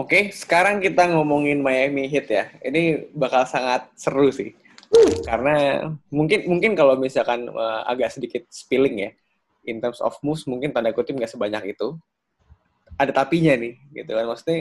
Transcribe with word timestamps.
Oke, 0.00 0.32
sekarang 0.32 0.80
kita 0.80 1.12
ngomongin 1.12 1.60
Miami 1.60 2.08
Heat 2.08 2.26
ya. 2.26 2.44
Ini 2.64 3.12
bakal 3.12 3.44
sangat 3.44 3.92
seru 3.94 4.32
sih. 4.32 4.56
Karena 5.22 5.86
mungkin 6.10 6.50
mungkin 6.50 6.72
kalau 6.74 6.98
misalkan 6.98 7.46
uh, 7.52 7.86
agak 7.86 8.10
sedikit 8.10 8.42
spilling 8.50 9.06
ya, 9.06 9.10
in 9.68 9.78
terms 9.78 10.00
of 10.02 10.16
moves 10.24 10.48
mungkin 10.48 10.72
tanda 10.74 10.90
kutip 10.90 11.14
nggak 11.14 11.30
sebanyak 11.30 11.78
itu. 11.78 11.94
Ada 12.98 13.12
tapinya 13.12 13.54
nih, 13.54 13.76
gitu 13.92 14.10
kan. 14.16 14.26
Maksudnya 14.26 14.58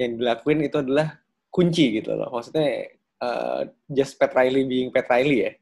yang 0.00 0.10
dilakuin 0.16 0.60
itu 0.64 0.76
adalah 0.80 1.18
kunci 1.52 2.00
gitu 2.00 2.16
loh. 2.16 2.32
Maksudnya 2.32 2.88
uh, 3.20 3.68
just 3.90 4.16
Pat 4.16 4.32
Riley 4.32 4.64
being 4.64 4.88
Pat 4.94 5.10
Riley 5.12 5.50
ya. 5.50 5.52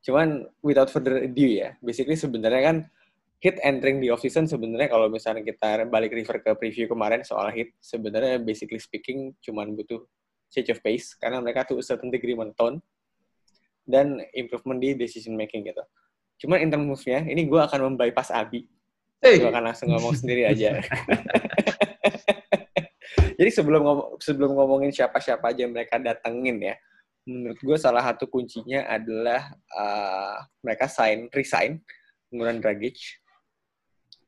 Cuman 0.00 0.48
without 0.64 0.88
further 0.88 1.26
ado 1.26 1.46
ya, 1.48 1.76
basically 1.84 2.16
sebenarnya 2.16 2.62
kan 2.64 2.76
hit 3.40 3.56
entering 3.64 4.04
the 4.04 4.12
off 4.12 4.20
season 4.20 4.44
sebenarnya 4.44 4.92
kalau 4.92 5.08
misalnya 5.08 5.40
kita 5.40 5.88
balik 5.88 6.12
refer 6.12 6.44
ke 6.44 6.52
preview 6.60 6.84
kemarin 6.84 7.24
soal 7.24 7.48
hit 7.48 7.72
sebenarnya 7.80 8.36
basically 8.36 8.76
speaking 8.76 9.32
cuman 9.40 9.72
butuh 9.72 10.04
change 10.52 10.68
of 10.68 10.82
pace 10.84 11.16
karena 11.16 11.40
mereka 11.40 11.64
tuh 11.64 11.80
certain 11.80 12.12
degree 12.12 12.36
menton 12.36 12.82
dan 13.88 14.20
improvement 14.36 14.78
di 14.78 14.92
decision 14.94 15.34
making 15.38 15.64
gitu. 15.66 15.82
Cuman 16.44 16.60
in 16.62 16.68
terms 16.70 17.02
nya 17.04 17.24
ini 17.24 17.46
gue 17.48 17.60
akan 17.60 17.94
membypass 17.94 18.30
Abi. 18.34 18.66
Hey. 19.20 19.40
Gue 19.40 19.48
akan 19.52 19.64
langsung 19.72 19.88
ngomong 19.92 20.16
sendiri 20.16 20.48
aja. 20.48 20.78
Jadi 23.40 23.50
sebelum 23.56 23.80
ngom 23.80 24.00
sebelum 24.20 24.52
ngomongin 24.52 24.92
siapa-siapa 24.92 25.52
aja 25.52 25.64
yang 25.64 25.72
mereka 25.72 25.96
datengin 25.96 26.60
ya, 26.60 26.74
menurut 27.24 27.56
gue 27.56 27.76
salah 27.80 28.04
satu 28.04 28.28
kuncinya 28.28 28.84
adalah 28.84 29.48
uh, 29.72 30.44
mereka 30.60 30.88
sign 30.92 31.32
resign 31.32 31.80
Muran 32.32 32.60
Dragic 32.60 33.00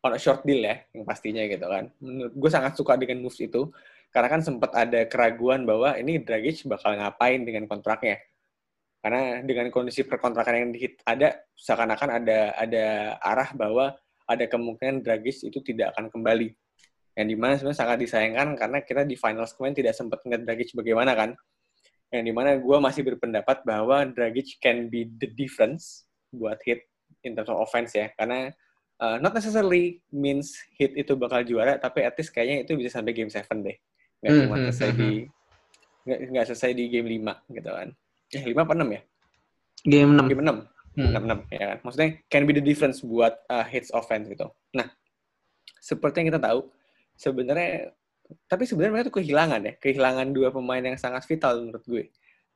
on 0.03 0.13
a 0.13 0.21
short 0.21 0.43
deal 0.43 0.67
ya, 0.67 0.83
yang 0.91 1.07
pastinya 1.07 1.47
gitu 1.47 1.63
kan. 1.63 1.89
Menurut 2.03 2.35
gue 2.35 2.51
sangat 2.51 2.75
suka 2.75 2.99
dengan 2.99 3.23
moves 3.23 3.39
itu, 3.39 3.71
karena 4.11 4.29
kan 4.29 4.41
sempat 4.43 4.75
ada 4.75 5.07
keraguan 5.07 5.63
bahwa 5.65 5.95
ini 5.95 6.19
Dragic 6.21 6.67
bakal 6.67 6.99
ngapain 6.99 7.47
dengan 7.47 7.71
kontraknya. 7.71 8.19
Karena 9.03 9.43
dengan 9.43 9.67
kondisi 9.75 10.07
perkontrakan 10.07 10.55
yang 10.59 10.71
ada, 11.07 11.43
seakan-akan 11.59 12.23
ada 12.23 12.55
ada 12.55 12.87
arah 13.19 13.51
bahwa 13.55 13.95
ada 14.27 14.45
kemungkinan 14.47 15.03
Dragic 15.03 15.51
itu 15.51 15.59
tidak 15.63 15.95
akan 15.97 16.11
kembali. 16.11 16.51
Yang 17.13 17.27
di 17.29 17.37
mana 17.37 17.53
sebenarnya 17.59 17.79
sangat 17.83 17.99
disayangkan 18.03 18.49
karena 18.57 18.79
kita 18.81 19.03
di 19.05 19.19
finals 19.19 19.53
kemarin 19.59 19.75
tidak 19.75 19.95
sempat 19.99 20.23
melihat 20.27 20.43
Dragic 20.47 20.71
bagaimana 20.75 21.13
kan. 21.15 21.31
Yang 22.13 22.25
di 22.29 22.33
mana 22.37 22.51
gue 22.61 22.79
masih 22.79 23.03
berpendapat 23.07 23.65
bahwa 23.65 24.07
Dragic 24.07 24.59
can 24.63 24.87
be 24.87 25.09
the 25.19 25.29
difference 25.31 26.07
buat 26.31 26.59
hit 26.63 26.87
in 27.27 27.35
terms 27.35 27.51
of 27.51 27.59
offense 27.59 27.93
ya. 27.97 28.13
Karena 28.15 28.55
uh, 29.03 29.17
not 29.19 29.35
necessarily 29.35 29.99
means 30.15 30.55
hit 30.79 30.95
itu 30.95 31.19
bakal 31.19 31.43
juara, 31.43 31.75
tapi 31.83 32.07
at 32.07 32.15
least 32.15 32.31
kayaknya 32.31 32.63
itu 32.63 32.79
bisa 32.79 32.95
sampai 32.95 33.11
game 33.11 33.29
7 33.29 33.43
deh. 33.67 33.77
Nggak 34.23 34.31
hmm, 34.31 34.43
cuma 34.47 34.55
hmm, 34.55 34.65
selesai 34.71 34.91
hmm, 34.95 34.99
di 34.99 35.11
nggak, 36.03 36.19
nggak 36.31 36.45
selesai 36.55 36.71
di 36.79 36.85
game 36.87 37.09
5 37.19 37.59
gitu 37.59 37.71
kan. 37.75 37.89
Eh 38.31 38.43
5 38.47 38.63
apa 38.63 38.73
6 38.79 38.97
ya? 38.97 39.03
Game 39.83 40.11
6. 40.15 40.31
Game 40.31 40.43
6. 40.47 40.71
Hmm. 40.93 41.13
6, 41.19 41.51
6 41.51 41.59
ya 41.59 41.65
kan. 41.75 41.79
Maksudnya 41.83 42.09
can 42.31 42.43
be 42.47 42.53
the 42.55 42.65
difference 42.65 43.03
buat 43.03 43.35
uh, 43.51 43.67
hits 43.67 43.91
offense 43.91 44.31
gitu. 44.31 44.47
Nah, 44.79 44.87
seperti 45.83 46.23
yang 46.23 46.29
kita 46.31 46.41
tahu, 46.41 46.71
sebenarnya 47.19 47.91
tapi 48.49 48.65
sebenarnya 48.65 48.93
mereka 48.97 49.09
tuh 49.13 49.17
kehilangan 49.21 49.61
ya, 49.61 49.73
kehilangan 49.77 50.33
dua 50.33 50.49
pemain 50.55 50.81
yang 50.81 50.97
sangat 50.97 51.27
vital 51.27 51.69
menurut 51.69 51.85
gue. 51.85 52.05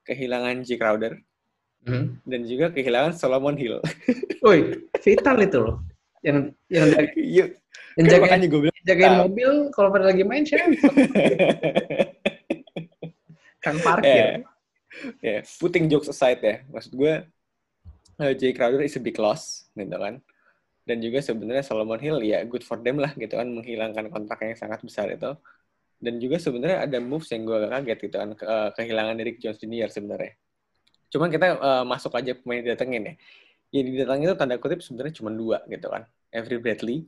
Kehilangan 0.07 0.63
J 0.63 0.79
Crowder 0.79 1.19
hmm. 1.83 2.23
dan 2.23 2.41
juga 2.47 2.71
kehilangan 2.71 3.19
Solomon 3.19 3.59
Hill. 3.59 3.83
Woi, 4.47 4.79
vital 5.03 5.37
itu 5.43 5.59
loh 5.59 5.96
yang 6.27 6.39
yang 6.67 6.87
dari, 6.91 7.09
iya. 7.39 7.45
yang 7.95 8.07
jagain, 8.11 8.43
gue 8.51 8.61
bilang, 8.67 8.79
jagain 8.83 9.13
nah. 9.15 9.21
mobil 9.25 9.51
kalau 9.71 9.89
pada 9.95 10.11
lagi 10.11 10.27
main 10.27 10.43
siapa? 10.43 10.75
kan 13.65 13.79
parkir. 13.79 14.11
Yeah. 14.11 14.35
yeah. 15.23 15.41
putting 15.63 15.87
jokes 15.87 16.11
aside 16.11 16.43
ya, 16.43 16.67
maksud 16.67 16.99
gue 16.99 17.23
uh, 18.21 18.33
Jay 18.35 18.53
Crowder 18.53 18.83
is 18.83 18.99
a 18.99 19.03
big 19.03 19.17
loss, 19.17 19.71
gitu 19.79 19.97
kan. 19.97 20.19
Dan 20.87 21.03
juga 21.03 21.19
sebenarnya 21.19 21.67
Solomon 21.67 21.99
Hill 21.99 22.23
ya 22.23 22.47
good 22.47 22.63
for 22.63 22.79
them 22.79 23.03
lah 23.03 23.11
gitu 23.19 23.35
kan 23.35 23.51
menghilangkan 23.51 24.07
kontrak 24.07 24.39
yang 24.43 24.55
sangat 24.55 24.83
besar 24.87 25.11
itu. 25.11 25.35
Dan 25.97 26.21
juga 26.21 26.37
sebenarnya 26.39 26.87
ada 26.87 26.99
moves 27.01 27.33
yang 27.33 27.43
gue 27.49 27.59
kaget 27.67 27.99
gitu 28.07 28.17
kan 28.21 28.31
ke, 28.37 28.45
uh, 28.45 28.71
kehilangan 28.77 29.15
Derrick 29.19 29.43
Jones 29.43 29.59
Jr. 29.59 29.91
sebenarnya. 29.91 30.39
Cuman 31.11 31.29
kita 31.33 31.59
uh, 31.59 31.85
masuk 31.89 32.13
aja 32.15 32.39
pemain 32.39 32.63
datengin 32.63 33.03
ya. 33.03 33.15
Yang 33.75 33.85
didatangin 33.91 34.27
itu 34.31 34.37
tanda 34.39 34.57
kutip 34.63 34.79
sebenarnya 34.85 35.15
cuma 35.19 35.31
dua 35.35 35.59
gitu 35.67 35.91
kan. 35.91 36.07
Avery 36.35 36.59
Bradley, 36.59 37.07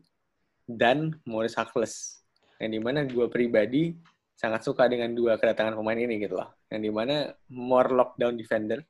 dan 0.68 1.16
Morris 1.24 1.56
Harkless. 1.56 2.22
Yang 2.60 2.70
di 2.76 2.80
mana 2.82 3.06
gue 3.06 3.26
pribadi 3.30 3.94
sangat 4.38 4.62
suka 4.62 4.86
dengan 4.86 5.10
dua 5.14 5.40
kedatangan 5.40 5.74
pemain 5.74 5.98
ini 5.98 6.22
gitu 6.22 6.38
loh. 6.38 6.50
Yang 6.68 6.80
di 6.86 6.90
mana 6.92 7.16
more 7.48 7.90
lockdown 7.90 8.36
defender 8.36 8.84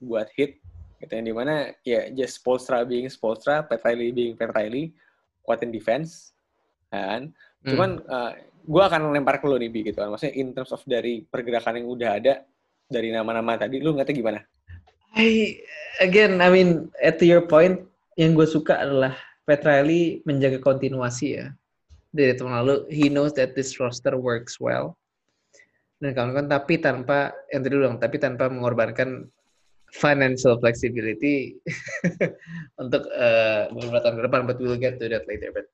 buat 0.00 0.30
hit. 0.34 0.58
Gitu. 1.02 1.12
Yang 1.12 1.26
di 1.28 1.34
mana 1.34 1.54
ya 1.84 2.08
just 2.10 2.40
Spolstra 2.40 2.82
being 2.82 3.06
Spolstra, 3.12 3.62
Pat 3.62 3.84
Riley 3.84 4.10
being 4.10 4.34
Pat 4.34 4.54
Riley, 4.56 4.94
kuatin 5.44 5.68
defense. 5.70 6.32
Kan? 6.88 7.34
Hmm. 7.62 7.68
Cuman 7.68 7.90
uh, 8.06 8.32
gue 8.64 8.82
akan 8.82 9.12
lempar 9.12 9.42
ke 9.42 9.46
lo 9.50 9.60
nih, 9.60 9.68
Bi, 9.68 9.84
gitu 9.84 10.00
kan. 10.00 10.08
Maksudnya 10.08 10.34
in 10.40 10.56
terms 10.56 10.72
of 10.72 10.80
dari 10.88 11.20
pergerakan 11.20 11.84
yang 11.84 11.88
udah 11.90 12.10
ada, 12.16 12.34
dari 12.88 13.12
nama-nama 13.12 13.60
tadi, 13.60 13.80
lu 13.80 13.92
ngerti 13.92 14.16
gimana? 14.16 14.40
I, 15.14 15.60
again, 16.00 16.40
I 16.40 16.48
mean, 16.48 16.88
at 16.98 17.20
your 17.20 17.44
point, 17.44 17.84
yang 18.16 18.32
gue 18.34 18.46
suka 18.48 18.80
adalah 18.80 19.14
Petrelli 19.44 20.24
menjaga 20.24 20.58
kontinuasi 20.60 21.26
ya 21.36 21.46
dari 22.10 22.32
tahun 22.32 22.64
lalu. 22.64 22.74
He 22.88 23.12
knows 23.12 23.36
that 23.36 23.52
this 23.52 23.76
roster 23.76 24.16
works 24.16 24.56
well. 24.56 24.96
Dan 26.00 26.12
kawan-kawan 26.16 26.48
tapi 26.48 26.80
tanpa 26.80 27.32
yang 27.52 27.62
tadi 27.64 27.74
bilang 27.76 27.96
tapi 28.00 28.16
tanpa 28.20 28.48
mengorbankan 28.48 29.28
financial 29.94 30.58
flexibility 30.58 31.54
untuk 32.82 33.06
uh, 33.14 33.70
beberapa 33.70 34.00
tahun 34.02 34.16
ke 34.18 34.22
depan. 34.26 34.40
But 34.48 34.58
we'll 34.58 34.80
get 34.80 34.96
to 34.98 35.06
that 35.12 35.28
later. 35.28 35.54
But 35.54 35.68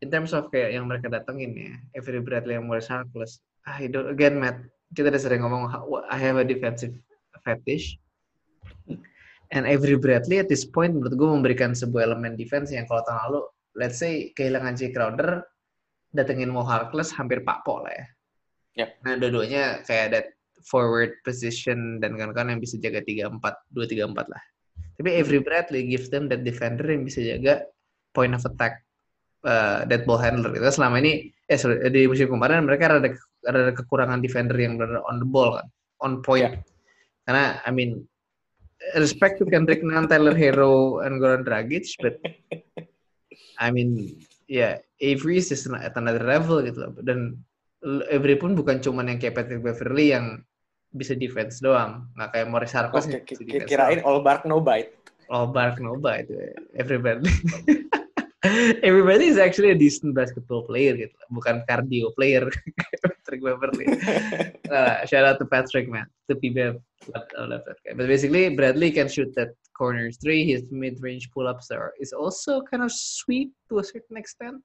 in 0.00 0.08
terms 0.08 0.32
of 0.32 0.48
kayak 0.48 0.72
yang 0.78 0.86
mereka 0.86 1.12
datengin 1.12 1.52
ya, 1.52 1.74
Avery 1.98 2.22
Bradley 2.22 2.56
yang 2.56 2.70
Morris 2.70 2.88
Harkless, 2.88 3.42
I 3.68 3.90
don't 3.90 4.08
again 4.08 4.40
Matt 4.40 4.62
kita 4.94 5.12
udah 5.12 5.22
sering 5.22 5.42
ngomong 5.46 5.70
I 6.10 6.18
have 6.18 6.40
a 6.40 6.46
defensive 6.46 6.94
fetish 7.46 7.98
And 9.50 9.66
Avery 9.66 9.98
Bradley 9.98 10.38
at 10.38 10.46
this 10.46 10.62
point 10.62 10.94
menurut 10.94 11.14
gue 11.18 11.28
memberikan 11.28 11.74
sebuah 11.74 12.06
elemen 12.06 12.38
defense 12.38 12.70
yang 12.70 12.86
kalau 12.86 13.02
tahun 13.02 13.18
lalu, 13.30 13.40
let's 13.74 13.98
say 13.98 14.30
kehilangan 14.38 14.78
Jay 14.78 14.94
Crowder, 14.94 15.42
datengin 16.14 16.54
Mo 16.54 16.62
Harkless 16.62 17.10
hampir 17.10 17.42
pakpo 17.42 17.82
lah 17.82 17.90
ya. 17.90 18.06
Yep. 18.78 18.90
Nah 19.02 19.14
dua-duanya 19.18 19.64
kayak 19.82 20.06
that 20.14 20.26
forward 20.62 21.18
position 21.26 21.98
dan 21.98 22.14
kawan-kawan 22.14 22.54
yang 22.54 22.62
bisa 22.62 22.78
jaga 22.78 23.02
3-4, 23.02 23.42
2-3-4 23.74 24.30
lah. 24.30 24.42
Tapi 25.00 25.10
Avery 25.16 25.40
Bradley 25.42 25.88
gives 25.88 26.12
them 26.12 26.30
that 26.30 26.46
defender 26.46 26.86
yang 26.86 27.02
bisa 27.02 27.24
jaga 27.24 27.66
point 28.12 28.36
of 28.36 28.44
attack 28.44 28.84
uh, 29.48 29.82
dead 29.88 30.04
ball 30.04 30.20
handler. 30.20 30.52
Itu 30.52 30.68
selama 30.70 31.00
ini 31.00 31.32
eh 31.50 31.58
sorry, 31.58 31.82
di 31.90 32.06
musim 32.06 32.30
kemarin 32.30 32.68
mereka 32.68 32.92
ada 32.92 33.10
ada 33.48 33.72
kekurangan 33.72 34.20
defender 34.20 34.54
yang 34.60 34.76
benar 34.76 35.02
on 35.08 35.18
the 35.18 35.26
ball 35.26 35.56
kan, 35.58 35.66
on 36.04 36.20
point. 36.20 36.52
Yeah. 36.52 36.62
Karena 37.24 37.44
I 37.64 37.70
mean 37.72 38.04
respect 38.96 39.38
to 39.38 39.46
Kendrick 39.46 39.84
Nunn, 39.84 40.08
Tyler 40.08 40.34
Hero, 40.34 41.04
and 41.04 41.20
Goran 41.20 41.44
Dragic, 41.44 41.86
but 42.00 42.16
I 43.60 43.68
mean, 43.70 44.16
ya 44.48 44.48
yeah, 44.48 44.72
Avery 45.00 45.38
is 45.38 45.52
just 45.52 45.68
at 45.68 45.96
another 45.96 46.24
level 46.24 46.64
gitu 46.64 46.88
loh. 46.88 46.92
Dan 47.04 47.40
Avery 48.08 48.36
pun 48.36 48.56
bukan 48.56 48.80
cuman 48.80 49.12
yang 49.12 49.18
kayak 49.20 49.36
Patrick 49.36 49.64
Beverly 49.64 50.12
yang 50.16 50.44
bisa 50.90 51.14
defense 51.14 51.62
doang, 51.62 52.10
nggak 52.18 52.30
kayak 52.34 52.46
Morris 52.50 52.74
Harkless. 52.74 53.06
Oh, 53.06 53.20
kirain 53.68 54.02
all 54.02 54.24
bark 54.24 54.42
no 54.48 54.58
bite. 54.58 54.90
All 55.30 55.46
bark 55.46 55.78
no 55.78 55.94
bite. 55.94 56.28
Everybody. 56.74 57.30
everybody 58.42 59.26
is 59.26 59.36
actually 59.36 59.70
a 59.70 59.74
decent 59.74 60.14
basketball 60.16 60.64
player 60.64 60.96
gitu, 60.96 61.12
bukan 61.28 61.60
cardio 61.68 62.08
player 62.16 62.48
Patrick 63.04 63.44
Beverly. 63.44 63.84
uh, 64.72 65.04
shout 65.04 65.28
out 65.28 65.36
to 65.36 65.44
Patrick 65.44 65.92
man, 65.92 66.08
to 66.24 66.32
PBF. 66.40 66.80
I 67.12 67.44
love 67.44 67.68
that 67.68 67.76
guy. 67.84 67.92
But 67.92 68.08
basically, 68.08 68.48
Bradley 68.56 68.96
can 68.96 69.12
shoot 69.12 69.28
that 69.36 69.52
corner 69.76 70.08
three. 70.08 70.48
His 70.48 70.64
mid-range 70.72 71.28
pull-ups 71.36 71.68
are 71.68 71.92
is 72.00 72.16
also 72.16 72.64
kind 72.64 72.80
of 72.80 72.88
sweet 72.88 73.52
to 73.68 73.80
a 73.80 73.84
certain 73.84 74.16
extent. 74.16 74.64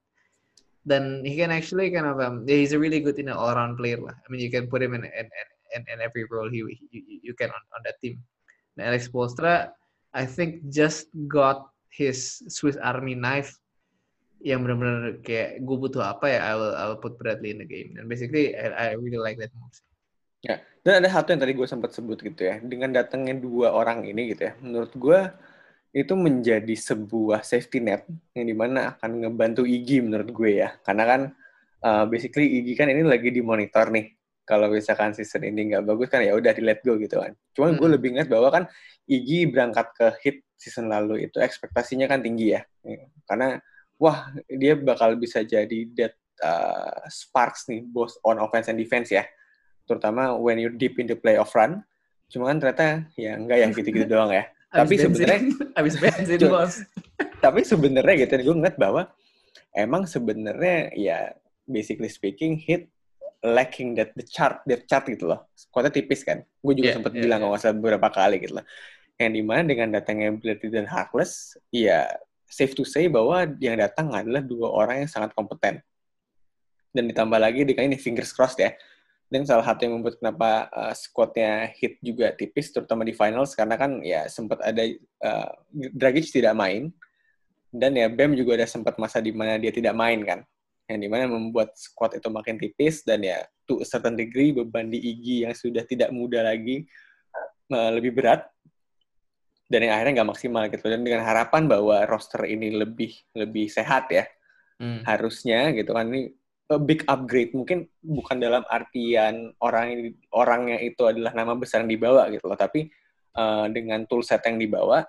Then 0.88 1.20
he 1.20 1.36
can 1.36 1.52
actually 1.52 1.92
kind 1.92 2.08
of 2.08 2.16
um, 2.16 2.48
he's 2.48 2.72
a 2.72 2.80
really 2.80 3.04
good 3.04 3.20
in 3.20 3.28
you 3.28 3.32
know, 3.32 3.36
all-around 3.36 3.76
player 3.76 4.00
lah. 4.00 4.16
I 4.16 4.26
mean, 4.32 4.40
you 4.40 4.48
can 4.48 4.72
put 4.72 4.80
him 4.80 4.96
in 4.96 5.04
in, 5.04 5.28
in, 5.76 5.84
in 5.84 6.00
every 6.00 6.24
role 6.32 6.48
he 6.48 6.64
you, 6.64 7.20
you 7.28 7.34
can 7.36 7.52
on, 7.52 7.62
on 7.76 7.80
that 7.84 8.00
team. 8.00 8.24
And 8.80 8.88
Alex 8.88 9.12
Postra, 9.12 9.76
I 10.16 10.24
think 10.24 10.72
just 10.72 11.12
got 11.28 11.68
his 11.92 12.40
Swiss 12.48 12.80
Army 12.80 13.12
knife 13.12 13.52
yang 14.44 14.64
benar-benar 14.64 15.20
kayak 15.24 15.64
gue 15.64 15.76
butuh 15.80 16.04
apa 16.04 16.26
ya 16.28 16.40
I 16.44 16.52
will 16.54 16.74
I 16.76 16.84
will 16.90 17.00
put 17.00 17.16
Bradley 17.16 17.56
in 17.56 17.62
the 17.62 17.68
game 17.68 17.96
and 17.96 18.08
basically 18.10 18.52
I, 18.52 18.92
I 18.92 19.00
really 19.00 19.20
like 19.20 19.40
that 19.40 19.52
move. 19.56 19.72
Ya, 20.44 20.62
dan 20.86 21.02
ada 21.02 21.10
satu 21.10 21.34
yang 21.34 21.42
tadi 21.42 21.58
gue 21.58 21.66
sempat 21.66 21.90
sebut 21.90 22.22
gitu 22.22 22.46
ya, 22.46 22.62
dengan 22.62 22.94
datangnya 22.94 23.34
dua 23.34 23.74
orang 23.74 24.06
ini 24.06 24.30
gitu 24.30 24.46
ya, 24.46 24.52
menurut 24.62 24.94
gue 24.94 25.18
itu 25.96 26.12
menjadi 26.12 26.76
sebuah 26.76 27.40
safety 27.40 27.80
net 27.80 28.04
yang 28.36 28.44
di 28.44 28.52
mana 28.52 28.94
akan 28.94 29.24
ngebantu 29.24 29.64
Igi 29.64 30.04
menurut 30.04 30.28
gue 30.28 30.60
ya. 30.60 30.76
Karena 30.84 31.04
kan 31.08 31.20
uh, 31.80 32.04
basically 32.04 32.60
Igi 32.60 32.76
kan 32.76 32.92
ini 32.92 33.00
lagi 33.00 33.32
dimonitor 33.32 33.88
nih. 33.88 34.12
Kalau 34.46 34.70
misalkan 34.70 35.10
season 35.16 35.42
ini 35.42 35.72
nggak 35.72 35.82
bagus 35.82 36.06
kan 36.06 36.22
ya 36.22 36.36
udah 36.36 36.52
di 36.54 36.62
let 36.62 36.84
go 36.84 36.94
gitu 37.00 37.18
kan. 37.18 37.34
Cuman 37.56 37.74
hmm. 37.74 37.80
gue 37.80 37.88
lebih 37.96 38.08
ingat 38.14 38.28
bahwa 38.28 38.48
kan 38.52 38.64
Igi 39.08 39.48
berangkat 39.48 39.86
ke 39.96 40.06
hit 40.20 40.36
season 40.54 40.92
lalu 40.92 41.26
itu 41.26 41.40
ekspektasinya 41.40 42.06
kan 42.06 42.20
tinggi 42.20 42.54
ya. 42.54 42.62
Karena 43.24 43.58
wah 43.96 44.30
dia 44.46 44.76
bakal 44.76 45.16
bisa 45.16 45.42
jadi 45.42 45.88
that 45.96 46.14
uh, 46.44 47.04
sparks 47.08 47.68
nih 47.68 47.84
both 47.84 48.16
on 48.24 48.40
offense 48.40 48.68
and 48.68 48.80
defense 48.80 49.12
ya. 49.12 49.24
Terutama 49.86 50.34
when 50.34 50.58
you 50.58 50.72
deep 50.72 50.98
in 50.98 51.06
the 51.06 51.18
playoff 51.18 51.54
run. 51.54 51.84
Cuma 52.26 52.50
kan 52.50 52.58
ternyata 52.58 53.06
ya 53.14 53.38
enggak 53.38 53.58
yang 53.62 53.70
gitu-gitu 53.70 54.10
doang 54.18 54.34
ya 54.34 54.50
tapi 54.76 54.94
sebenarnya 54.98 55.40
habis 55.78 55.94
bensin 55.96 56.40
bos 56.50 56.74
tapi 57.44 57.60
sebenarnya 57.62 58.14
gitu 58.26 58.52
gue 58.52 58.56
ngeliat 58.56 58.76
bahwa 58.76 59.08
emang 59.72 60.04
sebenarnya 60.04 60.92
ya 60.96 61.18
basically 61.64 62.10
speaking 62.10 62.58
hit 62.58 62.90
lacking 63.44 63.94
that 63.94 64.10
the 64.18 64.24
chart 64.26 64.60
the 64.66 64.80
chart 64.84 65.06
gitu 65.06 65.30
loh 65.30 65.48
kuatnya 65.70 65.92
tipis 65.94 66.26
kan 66.26 66.42
gue 66.42 66.72
juga 66.74 66.92
yeah, 66.92 66.96
sempat 66.98 67.12
yeah, 67.14 67.22
bilang 67.24 67.40
yeah. 67.40 67.48
kalau 67.48 67.60
salah 67.60 67.76
beberapa 67.78 68.08
kali 68.10 68.36
gitu 68.42 68.58
loh 68.58 68.66
yang 69.16 69.32
di 69.32 69.40
mana 69.40 69.64
dengan 69.64 69.88
datangnya 69.96 70.28
Blade 70.36 70.68
dan 70.68 70.84
Harkless 70.84 71.56
ya 71.72 72.04
safe 72.46 72.72
to 72.78 72.86
say 72.86 73.10
bahwa 73.10 73.44
yang 73.58 73.76
datang 73.78 74.14
adalah 74.14 74.42
dua 74.42 74.70
orang 74.70 75.04
yang 75.04 75.10
sangat 75.10 75.34
kompeten. 75.34 75.82
Dan 76.94 77.10
ditambah 77.12 77.36
lagi 77.36 77.66
dengan 77.66 77.92
ini 77.92 77.98
fingers 78.00 78.32
crossed 78.32 78.62
ya. 78.62 78.72
Dan 79.26 79.42
salah 79.42 79.66
satu 79.66 79.84
yang 79.84 79.98
membuat 79.98 80.22
kenapa 80.22 80.70
uh, 80.70 80.94
squadnya 80.94 81.66
hit 81.74 81.98
juga 81.98 82.30
tipis 82.30 82.70
terutama 82.70 83.02
di 83.02 83.10
finals 83.10 83.58
karena 83.58 83.74
kan 83.74 83.98
ya 84.00 84.30
sempat 84.30 84.62
ada 84.62 84.86
uh, 85.26 85.50
Dragic 85.74 86.30
tidak 86.30 86.54
main. 86.54 86.94
Dan 87.74 87.98
ya 87.98 88.06
Bam 88.08 88.32
juga 88.38 88.56
ada 88.56 88.66
sempat 88.70 88.96
masa 88.96 89.18
di 89.18 89.34
mana 89.34 89.58
dia 89.58 89.74
tidak 89.74 89.92
main 89.98 90.22
kan. 90.22 90.40
Yang 90.86 90.98
di 91.02 91.08
mana 91.10 91.26
membuat 91.26 91.74
squad 91.74 92.14
itu 92.14 92.30
makin 92.30 92.56
tipis 92.62 93.02
dan 93.02 93.26
ya 93.26 93.42
to 93.66 93.82
a 93.82 93.86
certain 93.86 94.14
degree 94.14 94.54
beban 94.54 94.88
di 94.88 95.02
Igi 95.02 95.42
yang 95.42 95.52
sudah 95.52 95.82
tidak 95.82 96.14
muda 96.14 96.46
lagi 96.46 96.86
uh, 97.74 97.90
lebih 97.98 98.14
berat 98.14 98.46
dan 99.66 99.80
yang 99.82 99.92
akhirnya 99.98 100.22
nggak 100.22 100.30
maksimal 100.30 100.62
gitu. 100.70 100.86
Dan 100.86 101.02
dengan 101.02 101.26
harapan 101.26 101.66
bahwa 101.66 102.06
roster 102.06 102.46
ini 102.46 102.70
lebih 102.74 103.12
lebih 103.34 103.66
sehat 103.66 104.10
ya 104.10 104.24
hmm. 104.78 105.02
harusnya 105.02 105.74
gitu 105.74 105.90
kan. 105.94 106.06
Ini 106.10 106.30
a 106.66 106.78
big 106.82 107.06
upgrade 107.06 107.54
mungkin 107.54 107.86
bukan 108.02 108.42
dalam 108.42 108.66
artian 108.66 109.54
orang 109.62 110.14
orangnya 110.34 110.82
itu 110.82 111.06
adalah 111.06 111.30
nama 111.34 111.54
besar 111.54 111.82
yang 111.86 111.90
dibawa 111.90 112.30
gitu 112.30 112.46
loh. 112.46 112.58
Tapi 112.58 112.86
uh, 113.34 113.66
dengan 113.70 114.06
toolset 114.06 114.42
yang 114.46 114.58
dibawa 114.58 115.02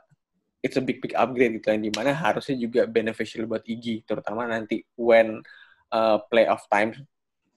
it's 0.66 0.78
a 0.78 0.84
big 0.84 1.02
big 1.06 1.14
upgrade 1.14 1.62
gitu. 1.62 1.70
Yang 1.70 1.82
di 1.90 1.92
mana 1.94 2.12
harusnya 2.18 2.56
juga 2.58 2.90
beneficial 2.90 3.46
buat 3.46 3.62
Igi 3.62 4.02
terutama 4.10 4.50
nanti 4.50 4.82
when 4.98 5.46
uh, 5.94 6.18
playoff 6.34 6.66
time 6.74 6.98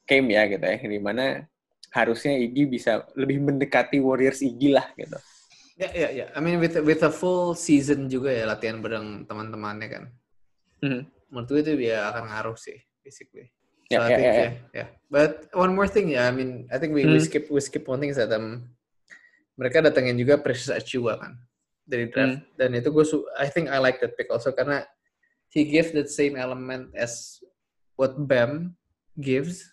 came 0.04 0.28
ya 0.28 0.44
gitu 0.52 0.64
ya. 0.64 0.76
Di 0.76 1.00
mana 1.00 1.48
harusnya 1.96 2.36
Igi 2.36 2.68
bisa 2.68 3.08
lebih 3.16 3.40
mendekati 3.40 3.96
Warriors 4.04 4.44
Igi 4.44 4.76
lah 4.76 4.84
gitu 5.00 5.16
ya 5.80 5.88
yeah, 5.88 5.92
ya 5.92 6.00
yeah, 6.00 6.10
ya 6.10 6.18
yeah. 6.20 6.28
I 6.36 6.38
mean 6.44 6.60
with 6.60 6.76
with 6.84 7.00
a 7.00 7.12
full 7.12 7.56
season 7.56 8.12
juga 8.12 8.28
ya 8.28 8.44
latihan 8.44 8.84
bareng 8.84 9.24
teman-temannya 9.24 9.88
kan 9.88 10.04
mm 10.84 11.02
menurut 11.30 11.46
gue 11.46 11.60
itu 11.62 11.72
ya 11.86 12.10
akan 12.10 12.26
ngaruh 12.26 12.58
sih 12.58 12.76
basically 13.06 13.48
So 13.90 13.98
yeah, 13.98 14.06
I 14.06 14.10
think 14.14 14.22
yeah, 14.22 14.38
yeah, 14.38 14.54
yeah. 14.70 14.88
But 15.10 15.50
one 15.50 15.74
more 15.74 15.90
thing 15.90 16.14
ya, 16.14 16.22
yeah, 16.22 16.24
I 16.30 16.30
mean, 16.30 16.70
I 16.70 16.78
think 16.78 16.94
we, 16.94 17.02
hmm. 17.02 17.10
we 17.10 17.18
skip 17.18 17.50
we 17.50 17.58
skip 17.58 17.90
one 17.90 17.98
thing 17.98 18.14
that 18.14 18.30
um, 18.30 18.70
mereka 19.58 19.82
datengin 19.82 20.14
juga 20.14 20.38
Precious 20.38 20.70
Achua 20.70 21.18
kan 21.18 21.34
dari 21.90 22.06
draft 22.06 22.38
hmm. 22.38 22.54
dan 22.54 22.70
itu 22.78 22.86
gue 22.94 23.02
I 23.34 23.50
think 23.50 23.66
I 23.66 23.82
like 23.82 23.98
that 23.98 24.14
pick 24.14 24.30
also 24.30 24.54
karena 24.54 24.86
he 25.50 25.66
gives 25.66 25.90
that 25.98 26.06
same 26.06 26.38
element 26.38 26.94
as 26.94 27.42
what 27.98 28.14
Bam 28.14 28.78
gives 29.18 29.66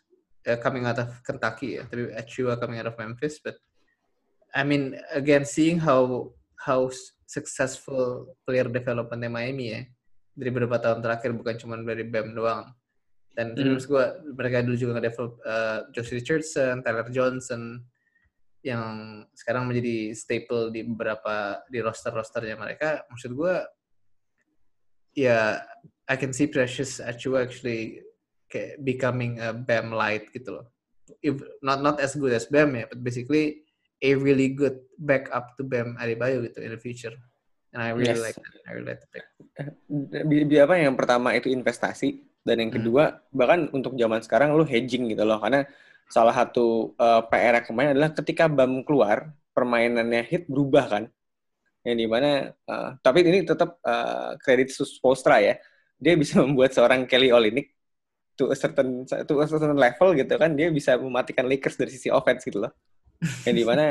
uh, 0.49 0.57
coming 0.57 0.89
out 0.89 0.97
of 0.97 1.13
Kentucky 1.21 1.77
ya, 1.77 1.85
tapi 1.85 2.09
Achua 2.17 2.57
coming 2.57 2.81
out 2.81 2.89
of 2.89 2.97
Memphis, 2.97 3.37
but 3.37 3.61
I 4.55 4.63
mean 4.63 4.95
again 5.11 5.43
seeing 5.43 5.79
how 5.79 6.31
how 6.61 6.91
successful 7.27 8.35
player 8.47 8.67
development 8.67 9.27
Miami 9.27 9.65
ya 9.75 9.81
dari 10.37 10.49
beberapa 10.53 10.77
tahun 10.77 11.01
terakhir 11.01 11.33
bukan 11.33 11.55
cuma 11.57 11.75
dari 11.81 12.05
Bam 12.05 12.31
doang 12.37 12.71
dan 13.37 13.53
mm. 13.53 13.57
terus 13.61 13.85
gue 13.85 14.01
mereka 14.33 14.65
dulu 14.65 14.73
juga 14.73 14.97
nge-develop 14.97 15.33
uh, 15.45 15.79
Josh 15.93 16.09
Richardson, 16.09 16.81
Tyler 16.81 17.05
Johnson 17.13 17.85
yang 18.65 19.21
sekarang 19.37 19.69
menjadi 19.69 20.17
staple 20.17 20.73
di 20.73 20.81
beberapa 20.81 21.61
di 21.69 21.77
roster-rosternya 21.77 22.57
mereka. 22.57 23.05
Maksud 23.13 23.37
gue 23.37 23.55
ya 25.13 25.61
I 26.09 26.15
can 26.17 26.33
see 26.33 26.49
Precious 26.49 26.97
Achua 26.97 27.45
actually 27.45 28.01
kayak 28.49 28.81
becoming 28.81 29.37
a 29.37 29.53
Bam 29.53 29.93
light 29.93 30.33
gitu 30.33 30.57
loh. 30.57 30.65
If 31.21 31.37
not 31.61 31.85
not 31.85 32.01
as 32.01 32.17
good 32.17 32.33
as 32.33 32.49
Bam 32.49 32.73
ya, 32.73 32.89
but 32.89 33.05
basically 33.05 33.66
a 34.03 34.11
really 34.15 34.53
good 34.53 34.81
backup 34.97 35.57
to 35.57 35.65
Bam 35.65 35.97
Adebayo 35.97 36.45
gitu 36.45 36.61
in 36.61 36.71
the 36.73 36.81
future. 36.81 37.13
And 37.75 37.83
I 37.83 37.91
really 37.93 38.15
yes. 38.15 38.23
like 38.23 38.37
that. 38.39 38.55
I 38.65 38.69
really 38.77 38.95
like 38.95 39.01
the 39.03 39.09
pick. 39.11 39.25
Bi 40.47 40.57
apa 40.57 40.79
yang 40.79 40.95
pertama 40.95 41.35
itu 41.35 41.51
investasi, 41.51 42.27
dan 42.47 42.63
yang 42.63 42.71
hmm. 42.71 42.79
kedua 42.79 43.03
hmm. 43.11 43.35
bahkan 43.35 43.59
untuk 43.75 43.99
zaman 43.99 44.23
sekarang 44.23 44.55
lu 44.55 44.63
hedging 44.63 45.11
gitu 45.11 45.27
loh 45.27 45.43
karena 45.43 45.67
salah 46.07 46.31
satu 46.31 46.95
uh, 46.95 47.27
PR 47.27 47.59
kemarin 47.67 47.91
adalah 47.99 48.15
ketika 48.15 48.47
BAM 48.47 48.87
keluar 48.87 49.35
permainannya 49.51 50.23
hit 50.23 50.47
berubah 50.47 50.85
kan 50.87 51.03
yang 51.83 51.99
di 51.99 52.07
mana 52.07 52.55
uh, 52.71 52.95
tapi 53.03 53.27
ini 53.27 53.43
tetap 53.43 53.75
uh, 53.83 54.39
kredit 54.39 54.71
Spolstra 54.71 55.43
ya 55.43 55.59
dia 55.99 56.15
bisa 56.15 56.39
membuat 56.47 56.71
seorang 56.71 57.03
Kelly 57.03 57.35
Olynyk 57.35 57.75
to 58.39 58.53
a 58.53 58.55
certain 58.55 59.03
to 59.03 59.33
a 59.43 59.45
certain 59.49 59.75
level 59.75 60.15
gitu 60.15 60.39
kan 60.39 60.55
dia 60.55 60.71
bisa 60.71 60.95
mematikan 60.95 61.43
Lakers 61.43 61.75
dari 61.75 61.91
sisi 61.91 62.07
offense 62.07 62.47
gitu 62.47 62.63
loh 62.63 62.71
yang 63.47 63.55
di 63.55 63.65
mana 63.65 63.85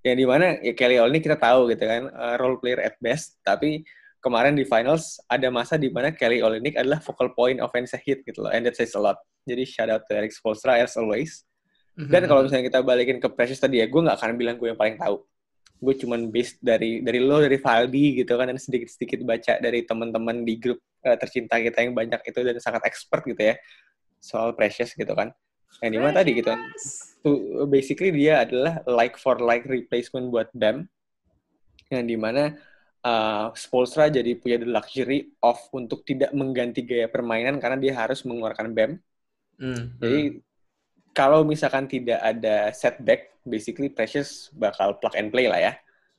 yang 0.00 0.16
di 0.16 0.26
mana 0.26 0.46
ya 0.64 0.72
Kelly 0.72 0.96
Olynyk 0.96 1.22
kita 1.28 1.38
tahu 1.38 1.68
gitu 1.72 1.84
kan 1.84 2.08
uh, 2.08 2.34
role 2.40 2.56
player 2.56 2.80
at 2.80 2.96
best 3.02 3.36
tapi 3.44 3.84
kemarin 4.20 4.52
di 4.52 4.68
finals 4.68 5.18
ada 5.26 5.48
masa 5.48 5.80
di 5.80 5.88
mana 5.88 6.12
Kelly 6.12 6.44
Olynyk 6.44 6.76
adalah 6.76 7.00
focal 7.00 7.32
point 7.32 7.58
offense 7.58 7.96
hit 8.04 8.22
gitu 8.22 8.44
loh, 8.44 8.52
and 8.52 8.68
that 8.68 8.76
says 8.76 8.92
a 8.94 9.00
lot. 9.00 9.16
Jadi 9.48 9.64
shout 9.64 9.88
out 9.88 10.04
to 10.06 10.12
Eric 10.12 10.36
Spoelstra 10.36 10.76
as 10.76 10.94
always. 11.00 11.42
Mm-hmm. 11.96 12.12
Dan 12.12 12.22
kalau 12.28 12.46
misalnya 12.46 12.68
kita 12.68 12.78
balikin 12.84 13.18
ke 13.18 13.28
Precious 13.32 13.58
tadi 13.58 13.80
ya, 13.80 13.88
gue 13.88 14.00
nggak 14.00 14.20
akan 14.20 14.36
bilang 14.36 14.56
gue 14.60 14.68
yang 14.70 14.78
paling 14.78 15.00
tahu. 15.00 15.24
Gue 15.80 15.96
cuman 15.96 16.28
based 16.28 16.60
dari 16.60 17.00
dari 17.00 17.18
lo, 17.18 17.40
dari 17.40 17.56
Valdi 17.56 18.20
gitu 18.20 18.36
kan, 18.36 18.52
dan 18.52 18.60
sedikit-sedikit 18.60 19.24
baca 19.24 19.56
dari 19.58 19.88
teman-teman 19.88 20.44
di 20.44 20.60
grup 20.60 20.78
uh, 21.02 21.16
tercinta 21.16 21.56
kita 21.56 21.80
yang 21.80 21.96
banyak 21.96 22.20
itu 22.20 22.40
dan 22.44 22.56
sangat 22.60 22.84
expert 22.86 23.24
gitu 23.24 23.40
ya 23.40 23.56
soal 24.20 24.52
Precious 24.52 24.92
gitu 24.92 25.10
kan. 25.16 25.32
Yang 25.78 25.90
di 25.94 25.98
mana 26.02 26.12
tadi 26.12 26.30
gitu 26.34 26.48
kan, 26.50 26.60
to, 27.22 27.30
basically 27.70 28.10
dia 28.10 28.42
adalah 28.42 28.82
like 28.90 29.14
for 29.14 29.38
like 29.38 29.64
replacement 29.64 30.28
buat 30.34 30.50
Bam, 30.52 30.90
yang 31.88 32.04
di 32.04 32.18
mana 32.18 32.58
uh, 33.04 33.50
Spolstra 33.56 34.08
jadi 34.12 34.36
punya 34.36 34.60
the 34.60 34.68
luxury 34.68 35.32
of 35.40 35.58
untuk 35.72 36.04
tidak 36.04 36.30
mengganti 36.36 36.84
gaya 36.84 37.08
permainan 37.08 37.58
karena 37.58 37.76
dia 37.80 37.92
harus 37.96 38.22
mengeluarkan 38.24 38.72
BEM. 38.72 38.92
Mm, 39.60 39.84
jadi 40.00 40.20
mm. 40.32 40.36
kalau 41.12 41.44
misalkan 41.44 41.88
tidak 41.88 42.20
ada 42.20 42.72
setback, 42.72 43.36
basically 43.44 43.88
Precious 43.92 44.48
bakal 44.56 44.96
plug 45.00 45.16
and 45.16 45.32
play 45.32 45.48
lah 45.48 45.60
ya. 45.60 45.74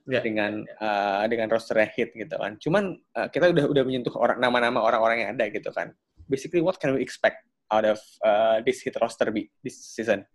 Yeah. 0.10 0.25
dengan 0.25 0.65
uh, 0.81 1.24
dengan 1.29 1.46
roster 1.53 1.77
hit 1.86 2.17
gitu 2.17 2.34
kan. 2.34 2.58
Cuman 2.58 2.98
uh, 3.13 3.29
kita 3.29 3.53
udah 3.53 3.70
udah 3.70 3.84
menyentuh 3.86 4.12
orang 4.17 4.41
nama-nama 4.41 4.81
orang-orang 4.81 5.24
yang 5.24 5.29
ada 5.38 5.46
gitu 5.53 5.70
kan. 5.70 5.93
Basically 6.25 6.58
what 6.58 6.81
can 6.81 6.98
we 6.98 7.05
expect 7.05 7.46
out 7.71 7.85
of 7.87 7.99
uh, 8.21 8.59
this 8.61 8.83
hit 8.83 8.99
roster 8.99 9.31
be 9.31 9.49
this 9.63 9.79
season? 9.95 10.27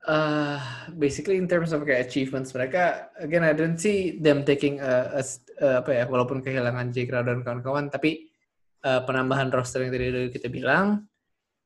Uh, 0.00 0.56
basically 0.96 1.36
in 1.36 1.44
terms 1.44 1.76
of 1.76 1.84
kayak 1.84 2.08
achievements 2.08 2.56
mereka, 2.56 3.12
again 3.20 3.44
I 3.44 3.52
don't 3.52 3.76
see 3.76 4.16
them 4.16 4.48
taking 4.48 4.80
a, 4.80 5.20
a, 5.20 5.22
a 5.60 5.68
apa 5.84 5.90
ya, 5.92 6.04
walaupun 6.08 6.40
kehilangan 6.40 6.88
J 6.88 7.04
Crowder 7.04 7.36
dan 7.36 7.44
kawan-kawan, 7.44 7.92
tapi 7.92 8.32
uh, 8.80 9.04
penambahan 9.04 9.52
roster 9.52 9.84
yang 9.84 9.92
tadi 9.92 10.32
kita 10.32 10.48
bilang, 10.48 11.04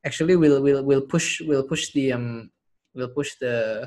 actually 0.03 0.35
will 0.35 0.59
will 0.59 0.83
will 0.83 1.07
push 1.07 1.47
will 1.47 1.63
push 1.63 1.95
the 1.95 2.11
um 2.11 2.51
will 2.91 3.15
push 3.15 3.39
the 3.39 3.87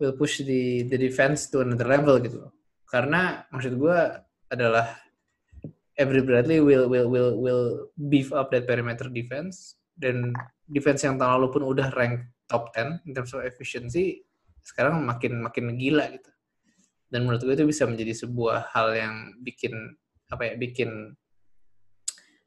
will 0.00 0.16
push 0.16 0.40
the 0.40 0.88
the 0.88 0.96
defense 0.96 1.52
to 1.52 1.60
another 1.60 1.84
level 1.84 2.16
gitu. 2.24 2.48
Karena 2.88 3.44
maksud 3.52 3.76
gue 3.76 3.98
adalah 4.48 4.96
Every 6.00 6.24
Bradley 6.24 6.64
will 6.64 6.88
will 6.88 7.12
will 7.12 7.36
will 7.36 7.64
beef 8.08 8.32
up 8.32 8.48
that 8.56 8.64
perimeter 8.64 9.12
defense 9.12 9.76
dan 10.00 10.32
defense 10.64 11.04
yang 11.04 11.20
tahun 11.20 11.36
lalu 11.36 11.48
pun 11.52 11.62
udah 11.68 11.92
rank 11.92 12.24
top 12.48 12.72
10 12.72 13.04
in 13.04 13.12
terms 13.12 13.36
of 13.36 13.44
efficiency 13.44 14.24
sekarang 14.64 15.04
makin 15.04 15.44
makin 15.44 15.76
gila 15.76 16.08
gitu. 16.14 16.30
Dan 17.10 17.26
menurut 17.26 17.42
gue 17.42 17.54
itu 17.58 17.66
bisa 17.66 17.84
menjadi 17.84 18.14
sebuah 18.26 18.70
hal 18.70 18.94
yang 18.94 19.14
bikin 19.42 19.74
apa 20.30 20.46
ya 20.46 20.54
bikin 20.54 21.18